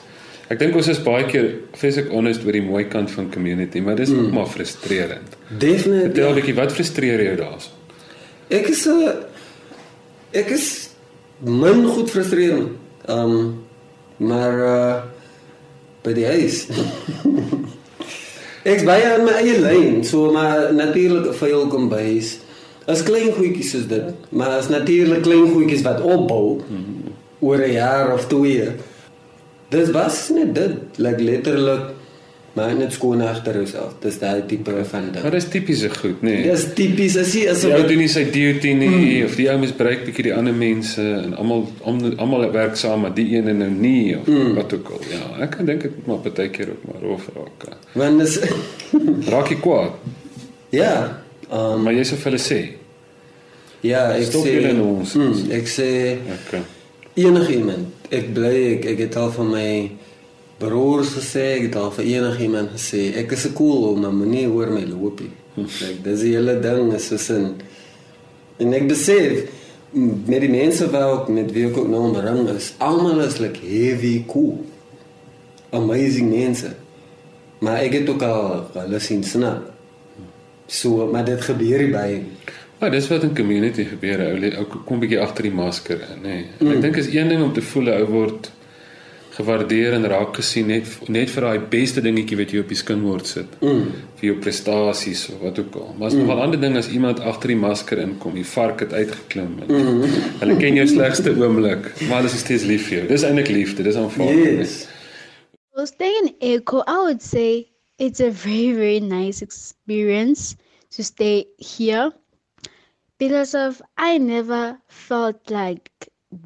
Ek 0.49 0.60
dink 0.60 0.75
ons 0.75 0.88
is 0.88 1.04
baie 1.04 1.25
keer 1.25 1.51
vreeslik 1.80 2.10
honest 2.12 2.45
oor 2.45 2.51
die 2.51 2.63
mooi 2.63 2.84
kant 2.86 3.12
van 3.12 3.30
community, 3.32 3.80
maar 3.80 3.95
dis 3.95 4.10
mm. 4.10 4.25
ook 4.25 4.32
maar 4.32 4.47
frustrerend. 4.47 5.38
Definitief. 5.47 6.01
Vertel 6.01 6.30
'n 6.30 6.36
bietjie 6.36 6.56
wat 6.56 6.71
frustreer 6.71 7.23
jou 7.23 7.36
daarso? 7.36 7.69
Ek 8.49 8.67
is 8.67 8.86
'n 8.88 9.13
ek 10.32 10.49
is 10.49 10.89
min 11.39 11.86
goed 11.86 12.10
frustrerend. 12.10 12.69
Um 13.08 13.63
maar 14.17 14.56
uh 14.60 14.95
by 16.06 16.14
die 16.18 16.26
huis. 16.26 16.66
Ek's 18.72 18.86
baie 18.86 19.06
aan 19.10 19.26
my 19.26 19.40
eie 19.42 19.58
lyn, 19.58 20.02
so 20.06 20.32
maar 20.34 20.70
natuurlik 20.74 21.34
vuil 21.40 21.68
kom 21.72 21.90
bys. 21.90 22.36
As 22.90 23.04
klein 23.06 23.32
goedjies 23.34 23.74
is 23.78 23.88
dit, 23.90 24.12
maar 24.30 24.58
as 24.58 24.70
natuurlik 24.70 25.24
klein 25.26 25.50
goedjies 25.54 25.86
wat 25.86 26.02
opbou 26.02 26.62
mm. 26.62 27.14
oor 27.42 27.62
'n 27.62 27.74
jaar 27.78 28.14
of 28.14 28.28
twee. 28.30 28.70
Dit 29.70 29.92
was 29.96 30.30
net 30.30 30.56
dit, 30.56 30.78
like 30.98 31.24
letterlik 31.24 32.01
maar 32.54 32.74
net 32.76 32.94
skoon 32.94 33.22
agter 33.22 33.56
jouself. 33.56 33.94
Dis 34.04 34.18
daai 34.20 34.46
tipe 34.48 34.74
van 34.90 35.08
ding. 35.12 35.24
Maar 35.24 35.32
dis 35.38 35.48
tipiese 35.48 35.90
goed, 35.90 36.20
nê. 36.22 36.34
Nee. 36.34 36.50
Dis 36.50 36.66
tipies 36.76 37.16
as 37.22 37.32
jy 37.36 37.46
as 37.52 37.64
jy 37.64 37.78
doen 37.88 38.02
nie 38.04 38.10
sy 38.12 38.26
duty 38.34 38.74
nie 38.76 38.90
mm. 38.92 39.30
of 39.30 39.38
die 39.40 39.48
ou 39.52 39.58
mens 39.62 39.72
bereik 39.78 40.04
bietjie 40.08 40.28
die 40.28 40.34
ander 40.36 40.56
mense 40.56 41.06
en 41.22 41.38
almal 41.40 41.64
almal 42.18 42.48
werk 42.52 42.76
saam 42.80 43.06
maar 43.06 43.16
die 43.16 43.30
ene 43.38 43.56
nou 43.56 43.70
nie 43.72 44.18
of 44.18 44.28
mm. 44.28 44.52
wat 44.60 44.76
ook 44.76 44.92
al. 44.98 45.08
Ja, 45.14 45.24
ek 45.48 45.56
kan 45.56 45.72
dink 45.72 45.88
dit 45.88 46.04
maar 46.10 46.20
baie 46.28 46.52
keer 46.52 46.76
ook 46.76 46.84
maar 46.90 47.08
rof 47.08 47.32
raak. 47.38 47.70
Want 47.96 48.26
dis 48.26 48.38
raak 49.32 49.56
jy 49.56 49.60
kwaad. 49.64 50.12
Ja, 50.76 50.94
um, 51.48 51.82
maar 51.86 51.96
jy 51.96 52.06
sê 52.08 52.20
vir 52.20 52.32
hulle 52.32 52.44
sê. 52.44 52.62
Ja, 53.82 54.06
ek 54.14 54.28
Stop 54.30 54.46
sê 54.46 54.58
julle 54.58 54.76
in 54.76 54.84
ons. 54.84 55.16
Mm, 55.18 55.50
ek 55.56 55.72
sê 55.72 55.90
okay. 56.36 56.64
Enigiemand. 57.22 58.08
Ek 58.12 58.30
bly 58.36 58.56
ek, 58.76 58.86
ek 58.94 59.06
het 59.08 59.18
al 59.20 59.32
van 59.36 59.50
my 59.52 59.68
broers 60.62 61.15
gesê, 61.17 61.45
ek 61.58 61.69
het 61.69 61.78
al 61.82 61.91
vir 61.97 62.10
enigiemand 62.15 62.76
gesê, 62.78 63.02
ek 63.21 63.34
is 63.36 63.45
'n 63.47 63.54
cool 63.58 63.88
ou, 63.89 63.95
maar 64.00 64.13
moenie 64.13 64.47
oor 64.47 64.69
my 64.71 64.86
loop 64.86 65.19
nie. 65.19 65.34
Ek 65.89 66.04
dis 66.04 66.21
die 66.24 66.36
hele 66.38 66.60
ding 66.63 66.93
is 66.95 67.08
so 67.08 67.17
sin. 67.17 67.56
En 68.58 68.74
ek 68.74 68.88
besef 68.88 69.50
met 69.91 70.39
die 70.39 70.50
mense 70.50 70.88
wat 70.93 71.28
met 71.30 71.52
wie 71.52 71.65
ek 71.67 71.78
ook 71.78 71.89
nou 71.91 72.06
omring 72.08 72.47
is, 72.54 72.74
almal 72.78 73.19
is 73.19 73.39
like 73.39 73.60
heavy 73.60 74.24
cool. 74.28 74.63
Amazing 75.71 76.30
mense. 76.32 76.71
Maar 77.60 77.84
ek 77.84 77.93
het 78.00 78.10
ook 78.10 78.24
al 78.24 78.69
hulle 78.74 79.00
sien 79.00 79.24
snap. 79.24 79.67
So, 80.67 81.10
maar 81.12 81.26
dit 81.26 81.41
gebeur 81.41 81.84
nie 81.84 81.91
by 81.91 82.08
Maar 82.82 82.91
dis 82.91 83.08
wat 83.08 83.24
in 83.24 83.36
community 83.36 83.84
gebeur. 83.86 84.24
Ou 84.58 84.65
kom 84.88 85.02
bietjie 85.04 85.19
agter 85.21 85.45
die 85.45 85.54
masker 85.54 86.00
in, 86.02 86.24
nê. 86.24 86.38
Nee. 86.39 86.45
Mm. 86.58 86.71
Ek 86.74 86.82
dink 86.88 86.95
is 86.97 87.12
een 87.13 87.30
ding 87.30 87.43
om 87.43 87.52
te 87.54 87.62
voel 87.62 87.91
'n 87.91 88.00
ou 88.00 88.08
word 88.10 88.50
gewaardeer 89.32 89.94
en 89.96 90.06
raak 90.12 90.36
gesien 90.36 90.67
net 90.67 90.88
net 91.08 91.30
vir 91.32 91.41
daai 91.48 91.60
beste 91.72 92.02
dingetjie 92.04 92.38
wat 92.38 92.52
jy 92.52 92.60
op 92.60 92.67
die 92.72 92.76
skinbord 92.80 93.28
sit. 93.28 93.54
Mm. 93.62 93.86
Vir 94.20 94.26
jou 94.28 94.36
prestasies 94.44 95.30
of 95.34 95.39
wat 95.46 95.60
ook 95.60 95.76
al. 95.76 95.96
Maar 95.98 96.08
as 96.08 96.13
Mm. 96.13 96.26
nog 96.26 96.36
'n 96.36 96.41
ander 96.41 96.60
ding 96.62 96.78
as 96.78 96.89
iemand 96.89 97.20
agter 97.20 97.48
die 97.48 97.56
masker 97.58 97.98
inkom, 97.98 98.34
die 98.34 98.46
vark 98.46 98.80
het 98.80 98.94
uitgeklim. 98.94 99.60
en 99.62 99.67
Mm. 99.76 100.02
Hulle 100.39 100.58
ken 100.58 100.76
jou 100.76 100.88
slegste 100.88 101.30
oomblik, 101.36 102.02
maar 102.08 102.17
hulle 102.22 102.30
is 102.34 102.39
steeds 102.39 102.63
lief 102.63 102.88
vir 102.88 102.98
jou. 102.98 103.08
Dis 103.08 103.24
eintlik 103.24 103.48
liefde, 103.48 103.84
dis 103.84 103.96
aanvaarding. 103.96 104.58
Yes. 104.60 104.88
Well, 105.74 105.86
staying 105.88 106.34
in 106.39 106.56
Echo, 106.56 106.80
I 106.88 106.98
would 107.06 107.22
say 107.22 107.67
it's 107.98 108.20
a 108.20 108.30
very, 108.32 108.74
very 108.74 109.00
nice 109.00 109.41
experience 109.41 110.56
to 110.89 111.04
stay 111.04 111.46
here 111.58 112.12
because 113.17 113.56
of 113.56 113.82
I 113.98 114.17
never 114.17 114.78
felt 114.88 115.50
like 115.50 115.89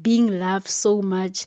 being 0.02 0.38
loved 0.38 0.68
so 0.68 1.00
much. 1.00 1.46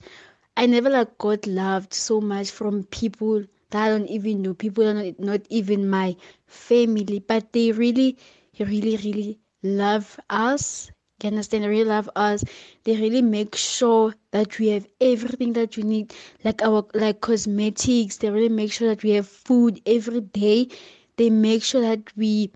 I 0.60 0.67
never 0.67 0.89
like 0.89 1.17
got 1.17 1.48
loved 1.48 1.93
so 1.93 2.22
much 2.22 2.52
from 2.52 2.84
people 2.86 3.45
that 3.72 3.86
I 3.86 3.89
don't 3.89 4.08
even 4.10 4.41
know, 4.43 4.54
people 4.54 4.88
are 4.88 4.93
not, 4.93 5.19
not 5.19 5.41
even 5.50 5.89
my 5.89 6.15
family, 6.48 7.19
but 7.19 7.54
they 7.54 7.72
really, 7.72 8.17
really, 8.60 8.98
really 8.98 9.39
love 9.63 10.19
us. 10.30 10.91
You 11.24 11.30
understand? 11.30 11.63
They 11.63 11.69
really 11.69 11.89
love 11.89 12.10
us. 12.15 12.43
They 12.84 12.95
really 12.98 13.22
make 13.22 13.56
sure 13.56 14.15
that 14.32 14.60
we 14.60 14.69
have 14.69 14.88
everything 15.02 15.54
that 15.54 15.78
we 15.78 15.84
need, 15.84 16.13
like 16.43 16.62
our 16.63 16.86
like 16.93 17.22
cosmetics. 17.22 18.17
They 18.17 18.30
really 18.30 18.50
make 18.50 18.72
sure 18.74 18.89
that 18.89 19.04
we 19.04 19.12
have 19.12 19.28
food 19.28 19.82
every 19.86 20.22
day. 20.22 20.69
They 21.17 21.30
make 21.30 21.63
sure 21.63 21.82
that 21.82 22.15
we 22.17 22.52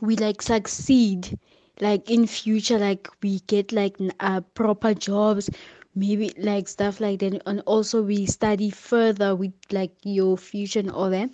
we 0.00 0.16
like 0.16 0.42
succeed 0.42 1.38
like 1.80 2.10
in 2.10 2.26
future 2.26 2.78
like 2.78 3.08
we 3.22 3.40
get 3.40 3.72
like 3.72 3.96
uh, 4.20 4.40
proper 4.54 4.94
jobs 4.94 5.50
maybe 5.94 6.32
like 6.38 6.68
stuff 6.68 7.00
like 7.00 7.20
that. 7.20 7.42
And 7.46 7.60
also 7.66 8.02
we 8.02 8.26
study 8.26 8.70
further 8.70 9.34
with 9.34 9.52
like 9.70 9.92
your 10.02 10.36
future 10.36 10.80
and 10.80 10.90
all 10.90 11.10
that. 11.10 11.30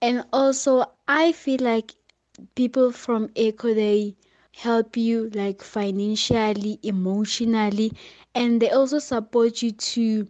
And 0.00 0.24
also 0.32 0.84
i 1.08 1.32
feel 1.32 1.60
like 1.60 1.94
people 2.54 2.90
from 2.92 3.30
eco 3.34 3.74
they 3.74 4.14
help 4.56 4.96
you 4.96 5.30
like 5.34 5.62
financially 5.62 6.78
emotionally 6.82 7.92
and 8.34 8.60
they 8.60 8.70
also 8.70 8.98
support 8.98 9.62
you 9.62 9.70
to 9.72 10.28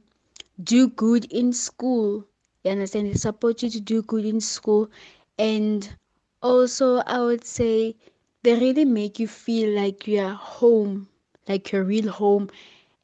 do 0.63 0.89
good 0.89 1.25
in 1.33 1.53
school. 1.53 2.27
You 2.65 2.73
understand? 2.73 3.09
They 3.09 3.15
support 3.15 3.63
you 3.63 3.71
to 3.71 3.81
do 3.81 4.03
good 4.03 4.25
in 4.25 4.41
school. 4.41 4.91
And 5.39 5.97
also 6.43 6.99
i 7.07 7.19
would 7.21 7.45
say 7.45 7.97
they 8.43 8.55
really 8.55 8.85
make 8.85 9.19
you 9.19 9.27
feel 9.27 9.71
like 9.75 10.07
you 10.07 10.19
are 10.21 10.35
home 10.35 11.09
like 11.49 11.73
your 11.73 11.83
real 11.85 12.11
home 12.11 12.49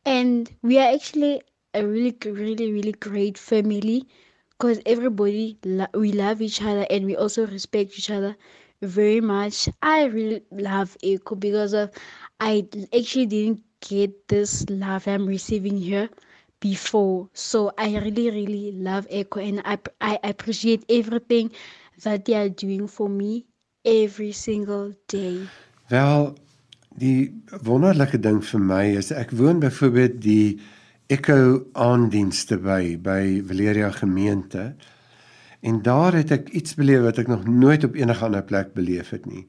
and 0.09 0.51
we 0.63 0.79
are 0.79 0.91
actually 0.95 1.43
a 1.75 1.85
really 1.87 2.17
really 2.25 2.73
really 2.73 2.93
great 2.93 3.39
family 3.39 4.07
because 4.51 4.81
everybody 4.87 5.59
lo- 5.65 5.93
we 5.95 6.13
love 6.13 6.41
each 6.43 6.63
other 6.63 6.87
and 6.91 7.05
we 7.07 7.17
also 7.17 7.47
respect 7.47 7.99
each 7.99 8.11
other 8.11 8.37
very 8.83 9.21
much. 9.21 9.69
I 9.83 10.05
really 10.05 10.43
love 10.51 10.97
echo 11.03 11.35
because 11.37 11.73
of 11.75 11.91
i 12.41 12.67
actually 12.97 13.27
didn't 13.27 13.63
get 13.81 14.29
this 14.29 14.69
love 14.71 15.07
i'm 15.09 15.27
receiving 15.27 15.77
here 15.79 16.09
before. 16.61 17.29
So 17.35 17.73
i 17.79 17.89
really 17.99 18.31
really 18.31 18.73
love 18.73 19.07
echo 19.11 19.41
and 19.41 19.63
i 19.65 19.79
i 20.01 20.19
appreciate 20.25 20.85
everything 20.89 21.51
that 22.05 22.25
they 22.27 22.35
are 22.35 22.49
doing 22.49 22.87
for 22.89 23.09
me 23.09 23.47
every 23.85 24.33
single 24.33 24.95
day. 25.09 25.51
Wel, 25.91 26.35
die 26.97 27.33
wonderlike 27.63 28.19
ding 28.19 28.41
vir 28.45 28.61
my 28.61 28.85
is 28.99 29.13
ek 29.13 29.33
woon 29.37 29.61
byvoorbeeld 29.61 30.21
die 30.23 30.59
Echo 31.09 31.65
aandienste 31.73 32.59
by 32.61 32.99
by 33.01 33.41
Valeria 33.49 33.89
gemeente. 33.97 34.75
En 35.65 35.81
daar 35.83 36.13
het 36.13 36.31
ek 36.31 36.51
iets 36.53 36.77
beleef 36.77 37.07
wat 37.07 37.19
ek 37.19 37.31
nog 37.33 37.47
nooit 37.49 37.85
op 37.85 37.97
enige 37.97 38.25
ander 38.25 38.45
plek 38.45 38.75
beleef 38.77 39.11
het 39.11 39.25
nie. 39.27 39.47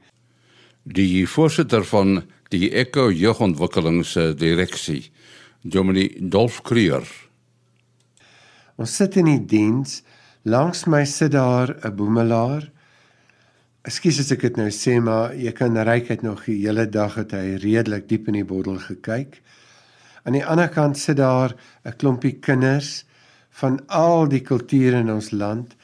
Die 0.84 1.28
voorsitter 1.28 1.84
van 1.86 2.23
die 2.49 2.71
Echo 2.71 3.12
Jeugontwikkelingsdireksie, 3.12 5.12
Dominee 5.62 6.15
Dolf 6.32 6.62
Creer. 6.63 7.04
Ons 8.80 8.95
sit 8.95 9.19
in 9.19 9.28
die 9.28 9.45
diens, 9.45 9.99
langs 10.47 10.86
my 10.88 11.04
sit 11.06 11.36
daar 11.36 11.75
'n 11.84 11.95
boemelaar. 11.95 12.71
Ekskuus 13.88 14.18
as 14.20 14.34
ek 14.36 14.42
dit 14.44 14.58
nou 14.60 14.68
sê, 14.76 14.98
maar 15.00 15.32
jy 15.39 15.54
kan 15.56 15.78
ryk 15.88 16.10
het 16.12 16.24
nog 16.26 16.42
die 16.44 16.58
hele 16.65 16.84
dag 16.92 17.13
het 17.15 17.32
hy 17.32 17.56
redelik 17.63 18.10
diep 18.10 18.28
in 18.28 18.36
die 18.42 18.48
bottel 18.48 18.76
gekyk. 18.84 19.38
Aan 20.28 20.36
die 20.36 20.44
ander 20.44 20.68
kant 20.68 21.00
sit 21.00 21.15
daar 21.22 21.56
'n 21.86 21.96
klompie 21.96 22.36
kinders 22.44 23.06
van 23.62 23.80
al 23.88 24.28
die 24.28 24.44
kulture 24.44 25.00
in 25.00 25.10
ons 25.10 25.32
land. 25.32 25.78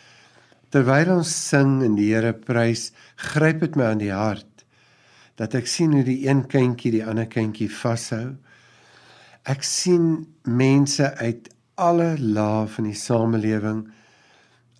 Terwyl 0.72 1.16
ons 1.18 1.32
sing 1.50 1.84
en 1.84 1.96
die 1.96 2.12
Here 2.12 2.34
prys, 2.34 2.92
gryp 3.16 3.62
dit 3.62 3.76
my 3.76 3.84
aan 3.84 4.04
die 4.04 4.12
hart 4.12 4.66
dat 5.38 5.56
ek 5.56 5.68
sien 5.68 5.94
hoe 5.94 6.04
die 6.04 6.28
een 6.28 6.48
kindjie 6.48 6.92
die 6.92 7.06
ander 7.06 7.28
kindjie 7.28 7.70
vashou. 7.70 8.36
Ek 9.46 9.64
sien 9.64 10.28
mense 10.44 11.16
uit 11.16 11.50
alle 11.76 12.18
lae 12.20 12.68
van 12.68 12.84
die 12.84 12.96
samelewing, 12.96 13.88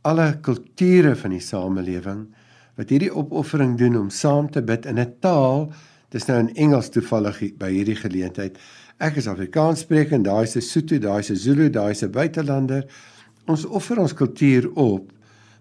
alle 0.04 0.38
kulture 0.42 1.16
van 1.16 1.32
die 1.32 1.44
samelewing 1.44 2.28
wat 2.76 2.90
hierdie 2.90 3.14
opoffering 3.14 3.78
doen 3.80 3.98
om 3.98 4.10
saam 4.10 4.50
te 4.52 4.62
bid 4.62 4.86
in 4.86 5.00
'n 5.00 5.16
taal, 5.20 5.72
dis 6.10 6.28
nou 6.28 6.40
in 6.40 6.56
Engels 6.56 6.90
toevallig 6.90 7.58
by 7.58 7.72
hierdie 7.72 7.96
geleentheid. 7.96 8.58
Ek 9.00 9.18
is 9.18 9.28
Afrikaans 9.28 9.80
sprekend, 9.80 10.26
daai 10.26 10.46
'n 10.46 10.62
Sotho, 10.62 10.98
daai 10.98 11.22
'n 11.22 11.36
Zulu, 11.36 11.70
daai 11.70 11.94
'n 11.94 12.12
buitelander. 12.12 12.86
Ons 13.48 13.66
offer 13.66 14.00
ons 14.00 14.14
kultuur 14.14 14.72
op, 14.76 15.12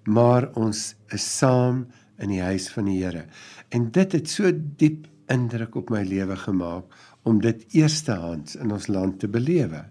maar 0.04 0.48
ons 0.54 0.94
is 1.12 1.38
saam 1.38 1.86
in 2.18 2.28
die 2.28 2.42
huis 2.42 2.68
van 2.68 2.84
die 2.84 3.02
Here. 3.02 3.26
En 3.70 3.90
dit 3.90 4.12
het 4.12 4.28
so 4.28 4.50
diep 4.52 5.06
indruk 5.28 5.74
op 5.74 5.90
my 5.90 6.02
lewe 6.02 6.36
gemaak 6.36 6.84
om 7.24 7.40
dit 7.40 7.64
eerstehands 7.72 8.56
in 8.56 8.72
ons 8.72 8.86
land 8.86 9.18
te 9.20 9.28
belewe. 9.28 9.84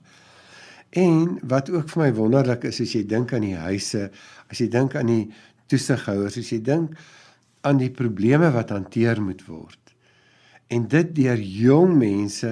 En 0.93 1.39
wat 1.49 1.71
ook 1.73 1.89
vir 1.89 2.03
my 2.03 2.11
wonderlik 2.13 2.67
is 2.69 2.79
as 2.83 2.93
jy 2.93 3.01
dink 3.09 3.33
aan 3.33 3.41
die 3.47 3.57
huise, 3.57 4.11
as 4.51 4.61
jy 4.61 4.67
dink 4.69 4.95
aan 4.95 5.09
die 5.09 5.31
toesighouers, 5.73 6.37
as 6.39 6.53
jy 6.53 6.61
dink 6.63 6.93
aan 7.63 7.79
die 7.79 7.91
probleme 7.93 8.51
wat 8.53 8.73
hanteer 8.75 9.21
moet 9.23 9.43
word. 9.47 9.79
En 10.73 10.87
dit 10.89 11.11
deur 11.15 11.39
jong 11.39 11.95
mense, 11.99 12.51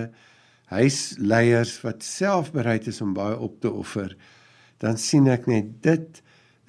huisleiers 0.71 1.75
wat 1.84 2.03
self 2.05 2.51
bereid 2.55 2.88
is 2.88 3.01
om 3.03 3.15
baie 3.15 3.36
op 3.38 3.60
te 3.63 3.71
offer, 3.71 4.13
dan 4.81 4.97
sien 4.97 5.27
ek 5.29 5.49
net 5.51 5.73
dit 5.84 6.21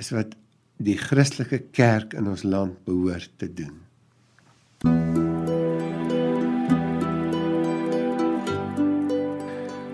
is 0.02 0.10
wat 0.14 0.34
die 0.82 0.98
Christelike 0.98 1.60
kerk 1.76 2.16
in 2.18 2.26
ons 2.30 2.42
land 2.42 2.80
behoort 2.88 3.30
te 3.38 3.46
doen. 3.46 3.78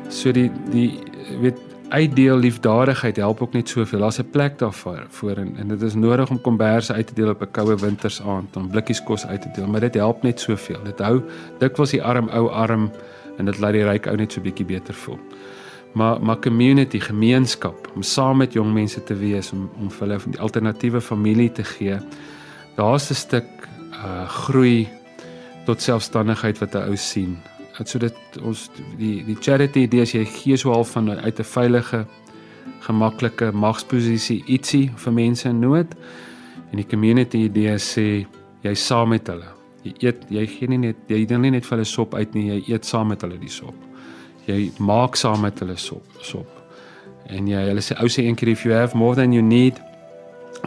So 0.09 0.33
die 0.35 0.49
die 0.73 0.91
weet 1.43 1.61
uitdeel 1.89 2.37
liefdadigheid 2.37 3.17
help 3.17 3.43
ook 3.43 3.53
net 3.53 3.69
soveel. 3.69 3.99
Daar's 3.99 4.19
'n 4.19 4.31
plek 4.31 4.59
daarvoor 4.59 5.07
voor 5.09 5.37
en, 5.37 5.57
en 5.57 5.69
dit 5.69 5.83
is 5.83 5.95
nodig 5.95 6.31
om 6.31 6.41
komberse 6.41 6.93
uit 6.93 7.07
te 7.07 7.15
deel 7.15 7.29
op 7.29 7.43
'n 7.43 7.51
koue 7.51 7.77
wintersaand, 7.77 8.57
om 8.57 8.71
blikkies 8.71 9.03
kos 9.03 9.27
uit 9.27 9.43
te 9.43 9.49
deel, 9.55 9.67
maar 9.67 9.81
dit 9.81 9.95
help 9.95 10.23
net 10.23 10.41
soveel. 10.41 10.83
Dit 10.85 10.99
hou 10.99 11.23
dikwels 11.59 11.91
die 11.91 12.03
arm 12.03 12.29
ou 12.29 12.49
arm 12.49 12.91
en 13.39 13.45
dit 13.45 13.59
laat 13.59 13.73
die 13.73 13.85
ryk 13.85 14.07
ou 14.07 14.17
net 14.17 14.33
so 14.33 14.41
bietjie 14.41 14.67
beter 14.67 14.95
voel. 14.95 15.19
Maar 15.93 16.23
maar 16.23 16.39
community, 16.39 17.01
gemeenskap, 17.01 17.91
om 17.95 18.03
saam 18.03 18.37
met 18.37 18.53
jong 18.53 18.73
mense 18.73 19.05
te 19.05 19.15
wees, 19.15 19.53
om 19.53 19.71
om 19.81 19.91
vir 19.91 20.09
hulle 20.09 20.21
die 20.31 20.41
alternatiewe 20.41 21.01
familie 21.01 21.53
te 21.53 21.65
gee. 21.65 21.99
Daar's 22.77 23.11
'n 23.11 23.15
stuk 23.15 23.47
uh 23.93 24.29
groei 24.29 24.89
tot 25.65 25.83
selfstandigheid 25.83 26.59
wat 26.59 26.75
'n 26.75 26.89
ou 26.89 26.97
sien. 26.97 27.39
So 27.85 27.99
dit 28.03 28.39
ons 28.43 28.71
die 28.99 29.23
die 29.27 29.37
charity 29.39 29.85
idee 29.87 30.03
as 30.03 30.15
jy 30.15 30.25
gee 30.27 30.57
so 30.59 30.73
half 30.75 30.97
van 30.97 31.11
uit 31.11 31.39
'n 31.39 31.45
veilige 31.45 32.07
gemaklike 32.81 33.53
magsposisie 33.53 34.43
ietsie 34.47 34.91
vir 34.97 35.13
mense 35.13 35.49
in 35.49 35.61
nood 35.61 35.95
en 36.73 36.77
die 36.77 36.87
community 36.87 37.45
idee 37.47 37.77
sê 37.79 38.27
jy 38.63 38.75
saam 38.75 39.09
met 39.09 39.29
hulle. 39.29 39.47
Jy 39.85 39.95
eet 40.01 40.27
jy 40.31 40.47
gee 40.47 40.69
nie 40.69 40.79
net 40.79 40.97
jy 41.09 41.25
deel 41.25 41.41
nie 41.41 41.51
net 41.51 41.67
vir 41.67 41.79
hulle 41.79 41.85
sop 41.85 42.15
uit 42.15 42.35
nie, 42.35 42.49
jy 42.49 42.75
eet 42.75 42.85
saam 42.85 43.09
met 43.09 43.23
hulle 43.23 43.39
die 43.39 43.53
sop. 43.53 43.75
Jy 44.47 44.73
maak 44.79 45.17
saam 45.17 45.41
met 45.41 45.61
hulle 45.61 45.77
sop 45.77 46.05
sop. 46.23 46.49
En 47.29 47.47
jy 47.47 47.69
hulle 47.69 47.81
sê 47.85 47.95
ou 48.03 48.09
sê 48.09 48.25
een 48.25 48.37
keer 48.37 48.49
if 48.49 48.65
you 48.65 48.75
have 48.75 48.97
more 48.97 49.15
than 49.15 49.33
you 49.33 49.43
need 49.43 49.81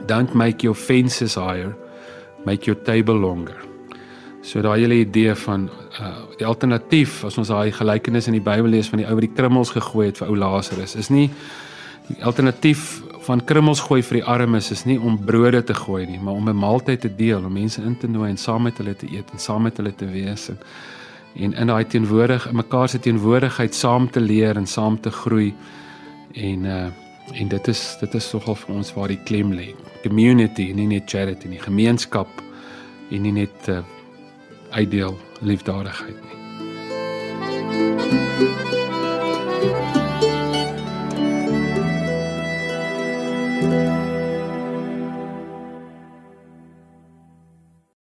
don't 0.07 0.33
make 0.33 0.63
your 0.63 0.75
fences 0.75 1.35
higher 1.35 1.75
make 2.45 2.65
your 2.65 2.83
table 2.83 3.15
longer. 3.15 3.70
So 4.41 4.61
daai 4.61 4.79
hele 4.81 5.01
idee 5.01 5.35
van 5.35 5.69
uh 5.99 6.13
die 6.37 6.45
alternatief 6.45 7.23
as 7.25 7.37
ons 7.37 7.51
daai 7.53 7.71
gelykenis 7.71 8.27
in 8.27 8.33
die 8.33 8.45
Bybel 8.45 8.71
lees 8.73 8.89
van 8.89 8.97
die 8.97 9.05
ou 9.05 9.13
wat 9.13 9.27
die 9.27 9.35
krummels 9.35 9.69
gegooi 9.75 10.07
het 10.07 10.17
vir 10.17 10.31
ou 10.31 10.37
Lazarus 10.37 10.95
is 10.95 11.09
nie 11.13 11.29
die 12.07 12.23
alternatief 12.25 13.01
van 13.25 13.43
krummels 13.45 13.81
gooi 13.85 14.01
vir 14.05 14.19
die 14.19 14.27
armes 14.27 14.71
is 14.73 14.83
nie 14.89 14.97
om 14.99 15.19
brode 15.25 15.61
te 15.65 15.75
gooi 15.77 16.05
nie, 16.09 16.19
maar 16.19 16.33
om 16.33 16.49
'n 16.49 16.57
maaltyd 16.57 17.01
te 17.01 17.15
deel, 17.15 17.45
om 17.45 17.53
mense 17.53 17.81
in 17.81 17.97
te 17.97 18.07
nooi 18.07 18.29
en 18.29 18.37
saam 18.37 18.63
met 18.63 18.77
hulle 18.77 18.95
te 18.95 19.07
eet 19.11 19.31
en 19.31 19.39
saam 19.39 19.61
met 19.61 19.77
hulle 19.77 19.95
te 19.95 20.05
wees 20.05 20.49
en 20.49 20.57
en 21.35 21.53
in 21.53 21.67
daai 21.67 21.85
teenwoordig 21.87 22.47
in 22.49 22.55
mekaar 22.55 22.89
se 22.89 22.99
teenwoordigheid 22.99 23.75
saam 23.75 24.09
te 24.09 24.19
leer 24.19 24.57
en 24.57 24.67
saam 24.67 24.99
te 24.99 25.11
groei. 25.11 25.53
En 26.33 26.65
uh 26.65 26.89
en 27.33 27.47
dit 27.47 27.67
is 27.67 27.97
dit 27.99 28.13
is 28.13 28.33
nogal 28.33 28.55
vir 28.55 28.75
ons 28.75 28.93
waar 28.93 29.07
die 29.07 29.23
klem 29.23 29.53
lê. 29.53 29.75
Community, 30.03 30.71
nie 30.73 30.87
net 30.87 31.03
charity 31.05 31.47
nie, 31.47 31.59
gemeenskap 31.59 32.27
en 33.11 33.21
nie 33.21 33.31
net 33.31 33.67
uh 33.67 34.00
uitdeel 34.71 35.17
liefdadigheid 35.39 36.21
nie. 36.21 36.41
Thank 38.41 38.71
you. 38.73 38.80